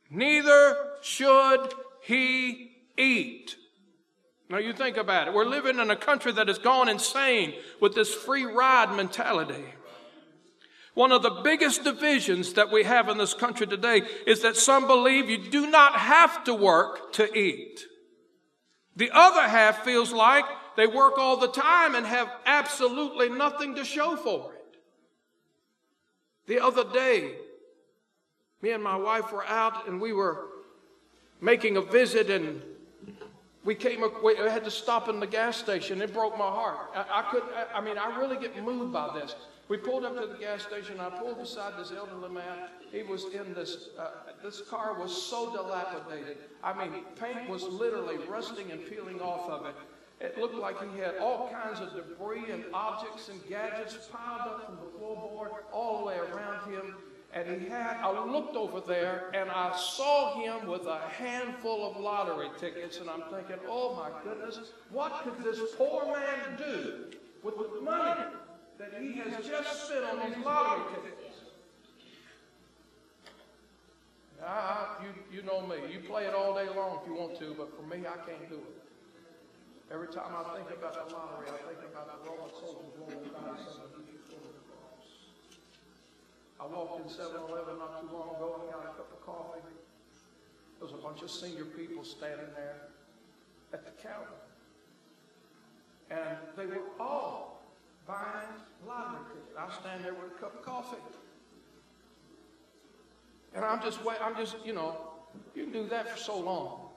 neither 0.08 0.76
should 1.02 1.74
he 2.02 2.70
eat. 2.96 3.56
Now 4.48 4.58
you 4.58 4.72
think 4.72 4.96
about 4.96 5.28
it. 5.28 5.34
We're 5.34 5.44
living 5.44 5.78
in 5.78 5.90
a 5.90 5.96
country 5.96 6.32
that 6.32 6.48
has 6.48 6.58
gone 6.58 6.88
insane 6.88 7.54
with 7.80 7.94
this 7.94 8.14
free 8.14 8.44
ride 8.44 8.94
mentality. 8.96 9.64
One 10.94 11.12
of 11.12 11.22
the 11.22 11.42
biggest 11.42 11.84
divisions 11.84 12.54
that 12.54 12.72
we 12.72 12.84
have 12.84 13.08
in 13.08 13.18
this 13.18 13.34
country 13.34 13.66
today 13.66 14.02
is 14.26 14.42
that 14.42 14.56
some 14.56 14.86
believe 14.86 15.28
you 15.28 15.38
do 15.50 15.68
not 15.68 15.96
have 15.96 16.44
to 16.44 16.54
work 16.54 17.12
to 17.14 17.36
eat. 17.36 17.84
The 18.98 19.12
other 19.12 19.42
half 19.42 19.84
feels 19.84 20.12
like 20.12 20.44
they 20.76 20.88
work 20.88 21.18
all 21.18 21.36
the 21.36 21.48
time 21.52 21.94
and 21.94 22.04
have 22.04 22.28
absolutely 22.44 23.28
nothing 23.28 23.76
to 23.76 23.84
show 23.84 24.16
for 24.16 24.52
it. 24.54 24.76
The 26.48 26.58
other 26.58 26.82
day, 26.82 27.36
me 28.60 28.72
and 28.72 28.82
my 28.82 28.96
wife 28.96 29.30
were 29.32 29.46
out 29.46 29.86
and 29.86 30.00
we 30.00 30.12
were 30.12 30.46
making 31.40 31.76
a 31.76 31.80
visit 31.80 32.28
and 32.28 32.60
we 33.64 33.76
came, 33.76 34.02
we 34.24 34.34
had 34.36 34.64
to 34.64 34.70
stop 34.70 35.08
in 35.08 35.20
the 35.20 35.28
gas 35.28 35.56
station. 35.56 36.02
It 36.02 36.12
broke 36.12 36.36
my 36.36 36.46
heart. 36.46 36.90
I, 36.92 37.20
I 37.20 37.30
couldn't, 37.30 37.52
I, 37.52 37.78
I 37.78 37.80
mean, 37.80 37.98
I 37.98 38.18
really 38.18 38.36
get 38.36 38.60
moved 38.64 38.92
by 38.92 39.16
this. 39.20 39.36
We 39.68 39.76
pulled 39.76 40.04
up 40.04 40.18
to 40.18 40.26
the 40.26 40.38
gas 40.38 40.62
station. 40.62 40.98
I 40.98 41.10
pulled 41.10 41.38
beside 41.38 41.78
this 41.78 41.92
elderly 41.92 42.30
man. 42.30 42.68
He 42.90 43.02
was 43.02 43.24
in 43.34 43.52
this, 43.52 43.90
uh, 43.98 44.10
this 44.42 44.62
car 44.62 44.98
was 44.98 45.14
so 45.14 45.52
dilapidated. 45.52 46.38
I 46.64 46.72
mean, 46.72 47.02
paint 47.20 47.50
was 47.50 47.64
literally 47.64 48.16
rusting 48.28 48.72
and 48.72 48.80
peeling 48.88 49.20
off 49.20 49.48
of 49.50 49.66
it. 49.66 49.74
It 50.20 50.38
looked 50.38 50.54
like 50.54 50.76
he 50.92 50.98
had 50.98 51.16
all 51.20 51.50
kinds 51.50 51.80
of 51.80 51.92
debris 51.94 52.50
and 52.50 52.64
objects 52.72 53.28
and 53.28 53.46
gadgets 53.46 54.08
piled 54.10 54.40
up 54.40 54.66
from 54.66 54.76
the 54.76 54.98
floorboard 54.98 55.50
all 55.70 56.00
the 56.00 56.06
way 56.06 56.16
around 56.16 56.72
him. 56.72 56.96
And 57.34 57.60
he 57.60 57.68
had, 57.68 57.98
I 58.02 58.24
looked 58.24 58.56
over 58.56 58.80
there 58.80 59.30
and 59.34 59.50
I 59.50 59.76
saw 59.76 60.40
him 60.40 60.66
with 60.66 60.86
a 60.86 60.98
handful 61.10 61.90
of 61.90 62.00
lottery 62.00 62.48
tickets. 62.58 62.98
And 62.98 63.10
I'm 63.10 63.22
thinking, 63.30 63.58
oh 63.68 63.94
my 63.94 64.10
goodness, 64.24 64.58
what 64.90 65.22
could 65.22 65.44
this 65.44 65.60
poor 65.76 66.06
man 66.06 66.56
do 66.56 67.04
with 67.42 67.54
the 67.58 67.80
money 67.82 68.22
that 68.78 68.94
he 69.00 69.18
has 69.18 69.44
just 69.44 69.86
spent 69.86 70.04
on 70.04 70.30
these 70.30 70.38
lottery 70.44 70.84
tickets. 70.94 71.18
I, 74.44 75.02
you, 75.02 75.38
you 75.38 75.42
know 75.42 75.66
me. 75.66 75.76
You 75.92 75.98
play 75.98 76.24
it 76.26 76.34
all 76.34 76.54
day 76.54 76.68
long 76.70 77.00
if 77.02 77.08
you 77.08 77.14
want 77.14 77.38
to, 77.40 77.54
but 77.58 77.74
for 77.74 77.82
me, 77.82 78.06
I 78.06 78.16
can't 78.22 78.48
do 78.48 78.54
it. 78.54 78.78
Every 79.90 80.06
time 80.06 80.30
I 80.30 80.54
think 80.54 80.70
about 80.70 80.94
the 80.94 81.12
lottery, 81.12 81.48
I 81.50 81.58
think 81.66 81.82
about 81.90 82.06
the 82.06 82.30
Roman 82.30 82.54
soldiers 82.54 82.94
rolling 83.00 83.30
by 83.34 83.58
some 83.58 83.82
of 83.82 83.98
the 83.98 84.62
cross. 84.70 85.10
I 86.60 86.66
walked 86.66 87.02
in 87.02 87.10
7-Eleven 87.10 87.78
not 87.78 88.00
too 88.00 88.14
long 88.14 88.36
ago 88.36 88.62
and 88.62 88.70
got 88.70 88.84
a 88.84 88.94
cup 88.94 89.10
of 89.10 89.26
coffee. 89.26 89.64
There 90.78 90.86
was 90.86 90.92
a 90.92 91.02
bunch 91.02 91.22
of 91.22 91.30
senior 91.30 91.64
people 91.64 92.04
standing 92.04 92.46
there 92.54 92.94
at 93.72 93.84
the 93.84 93.90
counter. 94.02 94.38
And 96.10 96.38
they 96.56 96.66
were 96.66 96.84
all 97.00 97.57
buying 98.08 98.48
lottery 98.86 99.20
tickets. 99.28 99.56
I 99.56 99.80
stand 99.80 100.04
there 100.04 100.14
with 100.14 100.32
a 100.36 100.40
cup 100.40 100.54
of 100.54 100.62
coffee. 100.64 100.96
And 103.54 103.64
I'm 103.64 103.82
just 103.82 104.02
wait, 104.04 104.16
I'm 104.22 104.34
just, 104.34 104.56
you 104.64 104.72
know, 104.72 104.96
you 105.54 105.64
can 105.64 105.72
do 105.72 105.88
that 105.88 106.08
for 106.10 106.18
so 106.18 106.38
long. 106.38 106.88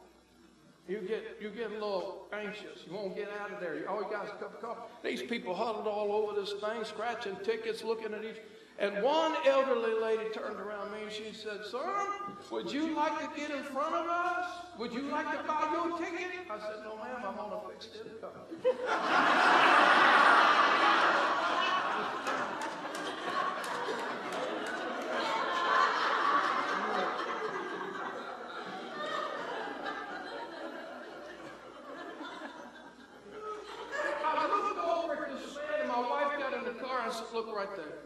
You 0.87 0.99
get 0.99 1.37
you 1.39 1.49
get 1.49 1.69
a 1.71 1.73
little 1.73 2.27
anxious. 2.33 2.85
You 2.87 2.95
won't 2.95 3.15
get 3.15 3.29
out 3.41 3.51
of 3.51 3.59
there. 3.59 3.75
You 3.77 3.85
got 3.85 4.25
a 4.25 4.31
cup 4.39 4.55
of 4.55 4.61
coffee. 4.61 4.81
These 5.03 5.21
people 5.23 5.53
huddled 5.53 5.87
all 5.87 6.11
over 6.11 6.39
this 6.39 6.53
thing, 6.53 6.83
scratching 6.83 7.35
tickets, 7.43 7.83
looking 7.83 8.13
at 8.13 8.23
each. 8.23 8.37
And 8.79 9.03
one 9.03 9.35
elderly 9.45 9.93
lady 10.01 10.29
turned 10.33 10.59
around 10.59 10.91
me 10.91 11.03
and 11.03 11.11
she 11.11 11.33
said, 11.33 11.59
Sir, 11.69 12.07
would 12.49 12.71
you 12.71 12.95
like 12.95 13.19
to 13.19 13.39
get 13.39 13.51
in 13.51 13.63
front 13.63 13.93
of 13.93 14.07
us? 14.07 14.45
Would 14.79 14.91
you 14.91 15.03
like 15.03 15.29
to 15.31 15.43
buy 15.47 15.69
your 15.71 15.97
ticket? 15.99 16.31
I 16.49 16.57
said, 16.59 16.77
No, 16.83 16.95
ma'am, 16.97 17.23
I'm 17.23 17.37
on 17.37 17.61
a 17.63 17.69
fixed 17.69 17.95
income. 17.95 18.31
look 37.33 37.55
right 37.55 37.75
there. 37.75 37.97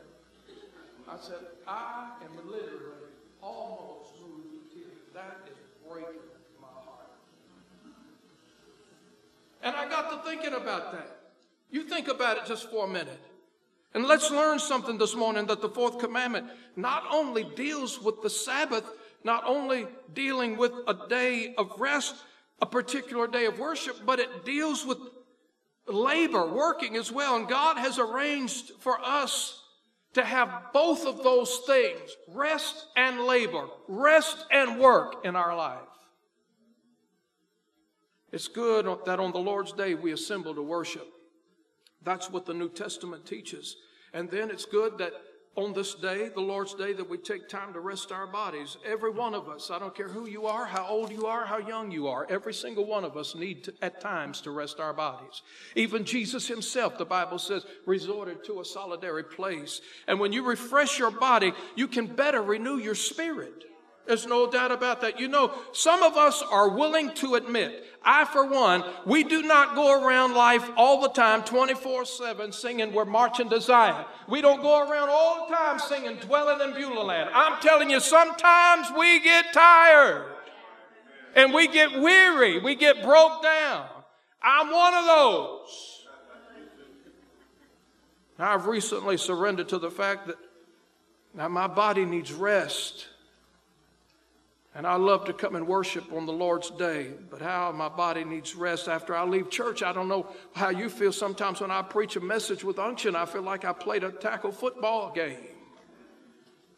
I 1.09 1.17
said, 1.19 1.37
I 1.67 2.11
am 2.23 2.35
literally 2.49 3.09
almost 3.41 4.11
moved 4.21 4.53
to 4.53 4.75
tears. 4.75 4.97
That 5.13 5.47
is 5.47 5.57
breaking 5.87 6.21
my 6.61 6.67
heart. 6.67 7.09
And 9.61 9.75
I 9.75 9.89
got 9.89 10.11
to 10.11 10.29
thinking 10.29 10.44
about 10.55 10.91
that. 10.93 11.19
You 11.69 11.83
think 11.83 12.07
about 12.07 12.37
it 12.37 12.45
just 12.45 12.69
for 12.69 12.85
a 12.85 12.87
minute. 12.87 13.21
And 13.93 14.05
let's 14.05 14.29
learn 14.29 14.59
something 14.59 14.97
this 14.97 15.15
morning 15.15 15.45
that 15.47 15.61
the 15.61 15.69
fourth 15.69 15.99
commandment 15.99 16.47
not 16.75 17.03
only 17.09 17.43
deals 17.55 18.01
with 18.01 18.21
the 18.21 18.29
Sabbath, 18.29 18.83
not 19.23 19.43
only 19.45 19.87
dealing 20.13 20.57
with 20.57 20.73
a 20.87 21.07
day 21.07 21.55
of 21.57 21.79
rest, 21.79 22.15
a 22.61 22.65
particular 22.65 23.27
day 23.27 23.45
of 23.45 23.57
worship, 23.57 23.97
but 24.05 24.19
it 24.19 24.45
deals 24.45 24.85
with 24.85 24.97
labor, 25.87 26.45
working 26.45 26.95
as 26.97 27.11
well. 27.11 27.35
And 27.35 27.47
God 27.47 27.77
has 27.77 27.99
arranged 27.99 28.71
for 28.79 28.99
us 28.99 29.61
to 30.13 30.23
have 30.23 30.73
both 30.73 31.05
of 31.05 31.23
those 31.23 31.61
things 31.67 32.15
rest 32.29 32.87
and 32.95 33.21
labor, 33.21 33.67
rest 33.87 34.45
and 34.51 34.79
work 34.79 35.25
in 35.25 35.35
our 35.35 35.55
life. 35.55 35.79
It's 38.35 38.49
good 38.49 38.85
that 39.05 39.17
on 39.17 39.31
the 39.31 39.39
Lord's 39.39 39.71
day 39.71 39.95
we 39.95 40.11
assemble 40.11 40.53
to 40.55 40.61
worship. 40.61 41.07
That's 42.03 42.29
what 42.29 42.45
the 42.45 42.53
New 42.53 42.67
Testament 42.67 43.25
teaches. 43.25 43.77
And 44.13 44.29
then 44.29 44.49
it's 44.51 44.65
good 44.65 44.97
that 44.97 45.13
on 45.55 45.71
this 45.71 45.95
day, 45.95 46.27
the 46.27 46.41
Lord's 46.41 46.73
day, 46.73 46.91
that 46.91 47.09
we 47.09 47.17
take 47.17 47.47
time 47.47 47.71
to 47.71 47.79
rest 47.79 48.11
our 48.11 48.27
bodies. 48.27 48.75
Every 48.85 49.09
one 49.09 49.33
of 49.33 49.47
us, 49.47 49.71
I 49.71 49.79
don't 49.79 49.95
care 49.95 50.09
who 50.09 50.27
you 50.27 50.47
are, 50.47 50.65
how 50.65 50.85
old 50.85 51.13
you 51.13 51.27
are, 51.27 51.45
how 51.45 51.59
young 51.59 51.91
you 51.91 52.09
are, 52.09 52.27
every 52.29 52.53
single 52.53 52.85
one 52.85 53.05
of 53.05 53.15
us 53.15 53.35
need 53.35 53.63
to, 53.63 53.73
at 53.81 54.01
times 54.01 54.41
to 54.41 54.51
rest 54.51 54.81
our 54.81 54.91
bodies. 54.91 55.41
Even 55.77 56.03
Jesus 56.03 56.45
himself, 56.45 56.97
the 56.97 57.05
Bible 57.05 57.39
says, 57.39 57.65
resorted 57.85 58.43
to 58.43 58.59
a 58.59 58.65
solitary 58.65 59.23
place. 59.23 59.79
And 60.09 60.19
when 60.19 60.33
you 60.33 60.43
refresh 60.43 60.99
your 60.99 61.09
body, 61.09 61.53
you 61.77 61.87
can 61.87 62.05
better 62.05 62.41
renew 62.41 62.79
your 62.79 62.95
spirit. 62.95 63.63
There's 64.05 64.27
no 64.27 64.49
doubt 64.49 64.71
about 64.71 65.01
that. 65.01 65.19
You 65.19 65.27
know, 65.27 65.51
some 65.71 66.03
of 66.03 66.15
us 66.15 66.43
are 66.43 66.69
willing 66.69 67.13
to 67.15 67.35
admit, 67.35 67.85
I, 68.03 68.25
for 68.25 68.45
one, 68.45 68.83
we 69.05 69.23
do 69.23 69.41
not 69.41 69.73
go 69.73 69.99
around 69.99 70.35
life 70.35 70.69
all 70.77 71.01
the 71.01 71.09
time, 71.09 71.43
24 71.43 72.05
7, 72.05 72.51
singing, 72.51 72.93
We're 72.93 73.05
marching 73.05 73.49
to 73.49 73.59
Zion. 73.59 74.05
We 74.27 74.41
don't 74.41 74.61
go 74.61 74.87
around 74.87 75.09
all 75.09 75.47
the 75.47 75.55
time 75.55 75.79
singing, 75.79 76.17
Dwelling 76.17 76.61
in 76.61 76.75
Beulah 76.75 77.01
land. 77.01 77.31
I'm 77.33 77.59
telling 77.61 77.89
you, 77.89 77.99
sometimes 77.99 78.87
we 78.97 79.19
get 79.21 79.51
tired 79.53 80.25
and 81.35 81.53
we 81.53 81.67
get 81.67 81.99
weary, 81.99 82.59
we 82.59 82.75
get 82.75 83.01
broke 83.01 83.41
down. 83.41 83.87
I'm 84.41 84.71
one 84.71 84.93
of 84.93 85.05
those. 85.05 85.95
I've 88.37 88.67
recently 88.67 89.17
surrendered 89.17 89.69
to 89.69 89.79
the 89.79 89.89
fact 89.89 90.27
that 90.27 90.35
now 91.33 91.47
my 91.47 91.67
body 91.67 92.05
needs 92.05 92.31
rest. 92.31 93.07
And 94.75 94.85
I 94.85 94.95
love 94.95 95.23
to 95.25 95.33
come 95.33 95.55
and 95.55 95.65
worship 95.65 96.11
on 96.11 96.25
the 96.25 96.33
Lord's 96.33 96.69
day, 96.69 97.13
but 97.29 97.41
how 97.41 97.71
my 97.71 97.87
body 97.87 98.25
needs 98.25 98.55
rest 98.55 98.89
after 98.89 99.15
I 99.15 99.23
leave 99.23 99.49
church. 99.49 99.81
I 99.81 99.93
don't 99.93 100.09
know 100.09 100.27
how 100.53 100.69
you 100.69 100.89
feel 100.89 101.13
sometimes 101.13 101.61
when 101.61 101.71
I 101.71 101.81
preach 101.81 102.17
a 102.17 102.19
message 102.19 102.61
with 102.61 102.77
unction. 102.77 103.15
I 103.15 103.25
feel 103.25 103.41
like 103.41 103.63
I 103.63 103.71
played 103.71 104.03
a 104.03 104.11
tackle 104.11 104.51
football 104.51 105.13
game. 105.13 105.37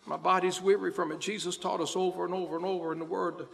My 0.05 0.15
body's 0.15 0.61
weary 0.61 0.91
from 0.91 1.11
it. 1.11 1.19
Jesus 1.19 1.57
taught 1.57 1.81
us 1.81 1.95
over 1.95 2.23
and 2.23 2.35
over 2.35 2.55
and 2.55 2.65
over 2.65 2.93
in 2.93 2.99
the 2.99 3.05
Word 3.05 3.47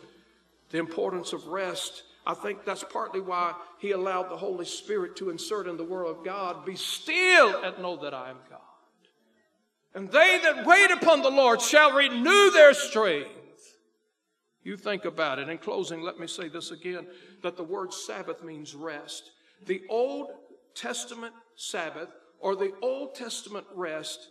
the 0.72 0.78
importance 0.78 1.32
of 1.32 1.48
rest. 1.48 2.04
I 2.28 2.34
think 2.34 2.66
that's 2.66 2.84
partly 2.84 3.22
why 3.22 3.54
He 3.80 3.92
allowed 3.92 4.30
the 4.30 4.38
Holy 4.38 4.66
Spirit 4.66 5.16
to 5.18 5.30
insert 5.30 5.68
in 5.68 5.78
the 5.78 5.86
Word 5.86 6.06
of 6.06 6.26
God, 6.26 6.66
Be 6.66 6.76
still 6.76 7.64
and 7.64 7.80
know 7.82 7.96
that 8.04 8.14
I 8.14 8.32
am 8.32 8.38
God. 8.50 8.60
And 9.96 10.12
they 10.12 10.40
that 10.44 10.66
wait 10.66 10.92
upon 10.92 11.22
the 11.22 11.30
Lord 11.30 11.62
shall 11.62 11.94
renew 11.94 12.52
their 12.52 12.74
strength. 12.74 13.30
You 14.64 14.78
think 14.78 15.06
about 15.06 15.40
it. 15.40 15.50
In 15.50 15.58
closing, 15.58 16.02
let 16.02 16.20
me 16.20 16.28
say 16.28 16.48
this 16.48 16.72
again 16.72 17.06
that 17.42 17.58
the 17.58 17.64
word 17.64 17.94
Sabbath 17.94 18.44
means 18.44 18.74
rest. 18.74 19.32
The 19.66 19.82
Old 19.90 20.30
Testament 20.74 21.34
Sabbath 21.56 22.10
or 22.40 22.56
the 22.56 22.74
Old 22.82 23.16
Testament 23.16 23.66
rest 23.76 24.30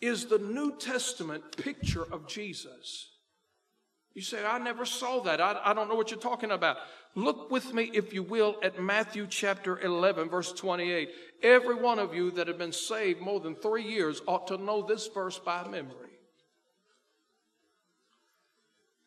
is 0.00 0.26
the 0.26 0.38
New 0.38 0.76
Testament 0.76 1.56
picture 1.56 2.04
of 2.10 2.26
Jesus. 2.26 3.08
You 4.14 4.22
say, 4.22 4.44
I 4.44 4.58
never 4.58 4.84
saw 4.84 5.20
that. 5.20 5.40
I, 5.40 5.60
I 5.64 5.72
don't 5.72 5.88
know 5.88 5.94
what 5.94 6.10
you're 6.10 6.18
talking 6.18 6.50
about. 6.50 6.78
Look 7.14 7.50
with 7.50 7.72
me, 7.72 7.90
if 7.92 8.12
you 8.12 8.22
will, 8.22 8.56
at 8.62 8.80
Matthew 8.80 9.26
chapter 9.28 9.78
11, 9.80 10.28
verse 10.28 10.52
28. 10.52 11.10
Every 11.42 11.74
one 11.74 11.98
of 11.98 12.14
you 12.14 12.30
that 12.32 12.48
have 12.48 12.58
been 12.58 12.72
saved 12.72 13.20
more 13.20 13.40
than 13.40 13.54
three 13.54 13.84
years 13.84 14.20
ought 14.26 14.48
to 14.48 14.56
know 14.56 14.82
this 14.82 15.06
verse 15.08 15.38
by 15.38 15.66
memory. 15.68 16.09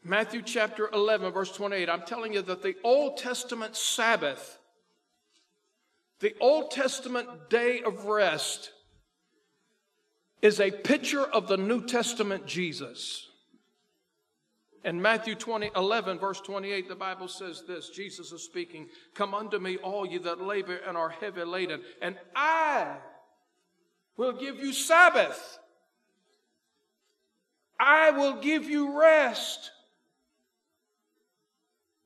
Matthew 0.06 0.42
chapter 0.42 0.90
11, 0.92 1.32
verse 1.32 1.52
28. 1.52 1.90
I'm 1.90 2.02
telling 2.02 2.34
you 2.34 2.42
that 2.42 2.62
the 2.62 2.76
Old 2.84 3.18
Testament 3.18 3.76
Sabbath, 3.76 4.60
the 6.20 6.36
Old 6.42 6.72
Testament 6.72 7.50
day 7.50 7.82
of 7.82 8.06
rest, 8.06 8.72
is 10.42 10.60
a 10.60 10.72
picture 10.72 11.24
of 11.24 11.48
the 11.48 11.56
New 11.56 11.86
Testament 11.86 12.46
Jesus. 12.46 13.30
In 14.84 15.02
Matthew 15.02 15.36
20, 15.36 15.72
11, 15.74 16.20
verse 16.20 16.42
28, 16.42 16.90
the 16.90 16.96
Bible 16.96 17.30
says 17.30 17.64
this 17.66 17.90
Jesus 17.90 18.34
is 18.34 18.44
speaking, 18.44 18.90
Come 19.16 19.34
unto 19.34 19.58
me, 19.58 19.78
all 19.78 20.06
you 20.06 20.20
that 20.20 20.42
labor 20.42 20.80
and 20.86 20.98
are 20.98 21.10
heavy 21.10 21.46
laden, 21.46 21.82
and 22.02 22.18
I 22.36 22.98
will 24.18 24.34
give 24.34 24.60
you 24.60 24.74
Sabbath. 24.74 25.60
I 27.80 28.12
will 28.12 28.42
give 28.42 28.70
you 28.70 29.00
rest. 29.00 29.72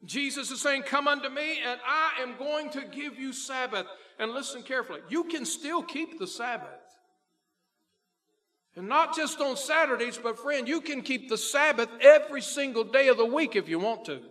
Jesus 0.06 0.52
is 0.52 0.62
saying, 0.62 0.84
Come 0.84 1.08
unto 1.08 1.30
me, 1.30 1.60
and 1.66 1.80
I 1.86 2.22
am 2.22 2.38
going 2.38 2.70
to 2.72 2.86
give 2.86 3.18
you 3.18 3.34
Sabbath. 3.34 3.88
And 4.20 4.32
listen 4.32 4.64
carefully. 4.64 5.02
You 5.10 5.26
can 5.26 5.46
still 5.46 5.84
keep 5.84 6.18
the 6.18 6.28
Sabbath. 6.28 6.70
And 8.76 8.88
not 8.88 9.16
just 9.16 9.42
on 9.42 9.58
Saturdays, 9.58 10.20
but 10.22 10.40
friend, 10.40 10.68
you 10.68 10.82
can 10.82 11.02
keep 11.02 11.30
the 11.30 11.38
Sabbath 11.38 11.90
every 12.00 12.42
single 12.42 12.84
day 12.84 13.08
of 13.08 13.18
the 13.18 13.26
week 13.26 13.56
if 13.56 13.68
you 13.68 13.80
want 13.80 14.06
to. 14.06 14.22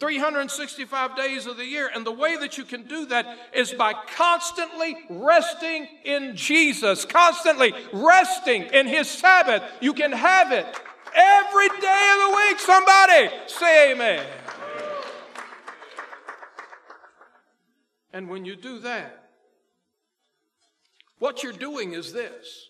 365 0.00 1.16
days 1.16 1.46
of 1.46 1.56
the 1.56 1.64
year. 1.64 1.90
And 1.94 2.06
the 2.06 2.12
way 2.12 2.36
that 2.36 2.58
you 2.58 2.64
can 2.64 2.84
do 2.84 3.06
that 3.06 3.26
is 3.54 3.72
by 3.72 3.94
constantly 4.14 4.96
resting 5.08 5.88
in 6.04 6.36
Jesus, 6.36 7.04
constantly 7.04 7.72
resting 7.92 8.62
in 8.64 8.86
His 8.86 9.08
Sabbath. 9.08 9.62
You 9.80 9.92
can 9.92 10.12
have 10.12 10.52
it 10.52 10.66
every 11.16 11.68
day 11.68 12.12
of 12.14 12.30
the 12.30 12.36
week. 12.36 12.60
Somebody 12.60 13.30
say 13.46 13.92
amen. 13.92 14.26
And 18.12 18.28
when 18.28 18.44
you 18.44 18.56
do 18.56 18.78
that, 18.80 19.30
what 21.18 21.42
you're 21.42 21.52
doing 21.52 21.92
is 21.92 22.12
this 22.12 22.68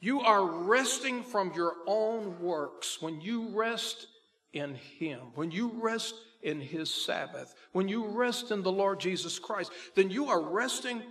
you 0.00 0.20
are 0.20 0.44
resting 0.44 1.22
from 1.24 1.52
your 1.54 1.74
own 1.86 2.40
works. 2.40 3.02
When 3.02 3.20
you 3.20 3.48
rest 3.48 4.06
in 4.52 4.74
Him, 4.74 5.20
when 5.34 5.50
you 5.50 5.72
rest 5.74 6.14
in 6.42 6.60
His 6.60 6.92
Sabbath, 6.92 7.54
when 7.72 7.88
you 7.88 8.06
rest 8.06 8.50
in 8.50 8.62
the 8.62 8.70
Lord 8.70 9.00
Jesus 9.00 9.38
Christ, 9.38 9.72
then 9.96 10.10
you 10.10 10.26
are 10.26 10.40
resting 10.40 11.02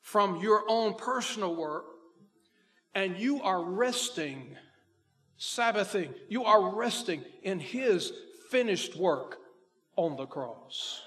from 0.00 0.40
your 0.40 0.64
own 0.68 0.94
personal 0.94 1.54
work 1.54 1.84
and 2.98 3.16
you 3.16 3.40
are 3.42 3.62
resting, 3.62 4.56
Sabbathing, 5.36 6.12
you 6.28 6.42
are 6.42 6.74
resting 6.74 7.22
in 7.44 7.60
His 7.60 8.12
finished 8.50 8.96
work 8.96 9.36
on 9.94 10.16
the 10.16 10.26
cross. 10.26 11.00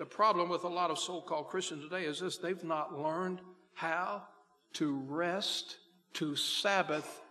The 0.00 0.04
problem 0.04 0.48
with 0.48 0.64
a 0.64 0.68
lot 0.68 0.90
of 0.90 0.98
so 0.98 1.20
called 1.20 1.46
Christians 1.46 1.84
today 1.84 2.04
is 2.04 2.18
this 2.18 2.38
they've 2.38 2.64
not 2.64 2.98
learned 2.98 3.40
how 3.74 4.24
to 4.72 4.98
rest, 5.06 5.76
to 6.14 6.34
Sabbath 6.34 7.22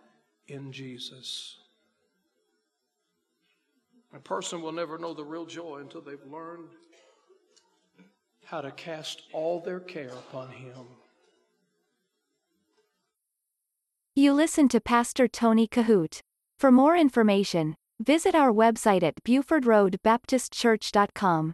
in 0.48 0.72
Jesus. 0.72 1.58
A 4.14 4.18
person 4.18 4.62
will 4.62 4.72
never 4.72 4.96
know 4.96 5.12
the 5.12 5.24
real 5.24 5.44
joy 5.44 5.80
until 5.82 6.00
they've 6.00 6.24
learned 6.24 6.70
how 8.46 8.62
to 8.62 8.70
cast 8.70 9.24
all 9.34 9.60
their 9.60 9.80
care 9.80 10.08
upon 10.08 10.48
Him. 10.48 10.86
You 14.18 14.32
listen 14.32 14.66
to 14.68 14.80
Pastor 14.80 15.28
Tony 15.28 15.68
Kohout. 15.68 16.20
For 16.58 16.72
more 16.72 16.96
information, 16.96 17.74
visit 18.00 18.34
our 18.34 18.50
website 18.50 19.02
at 19.02 19.22
BufordRoadBaptistChurch.com. 19.24 21.52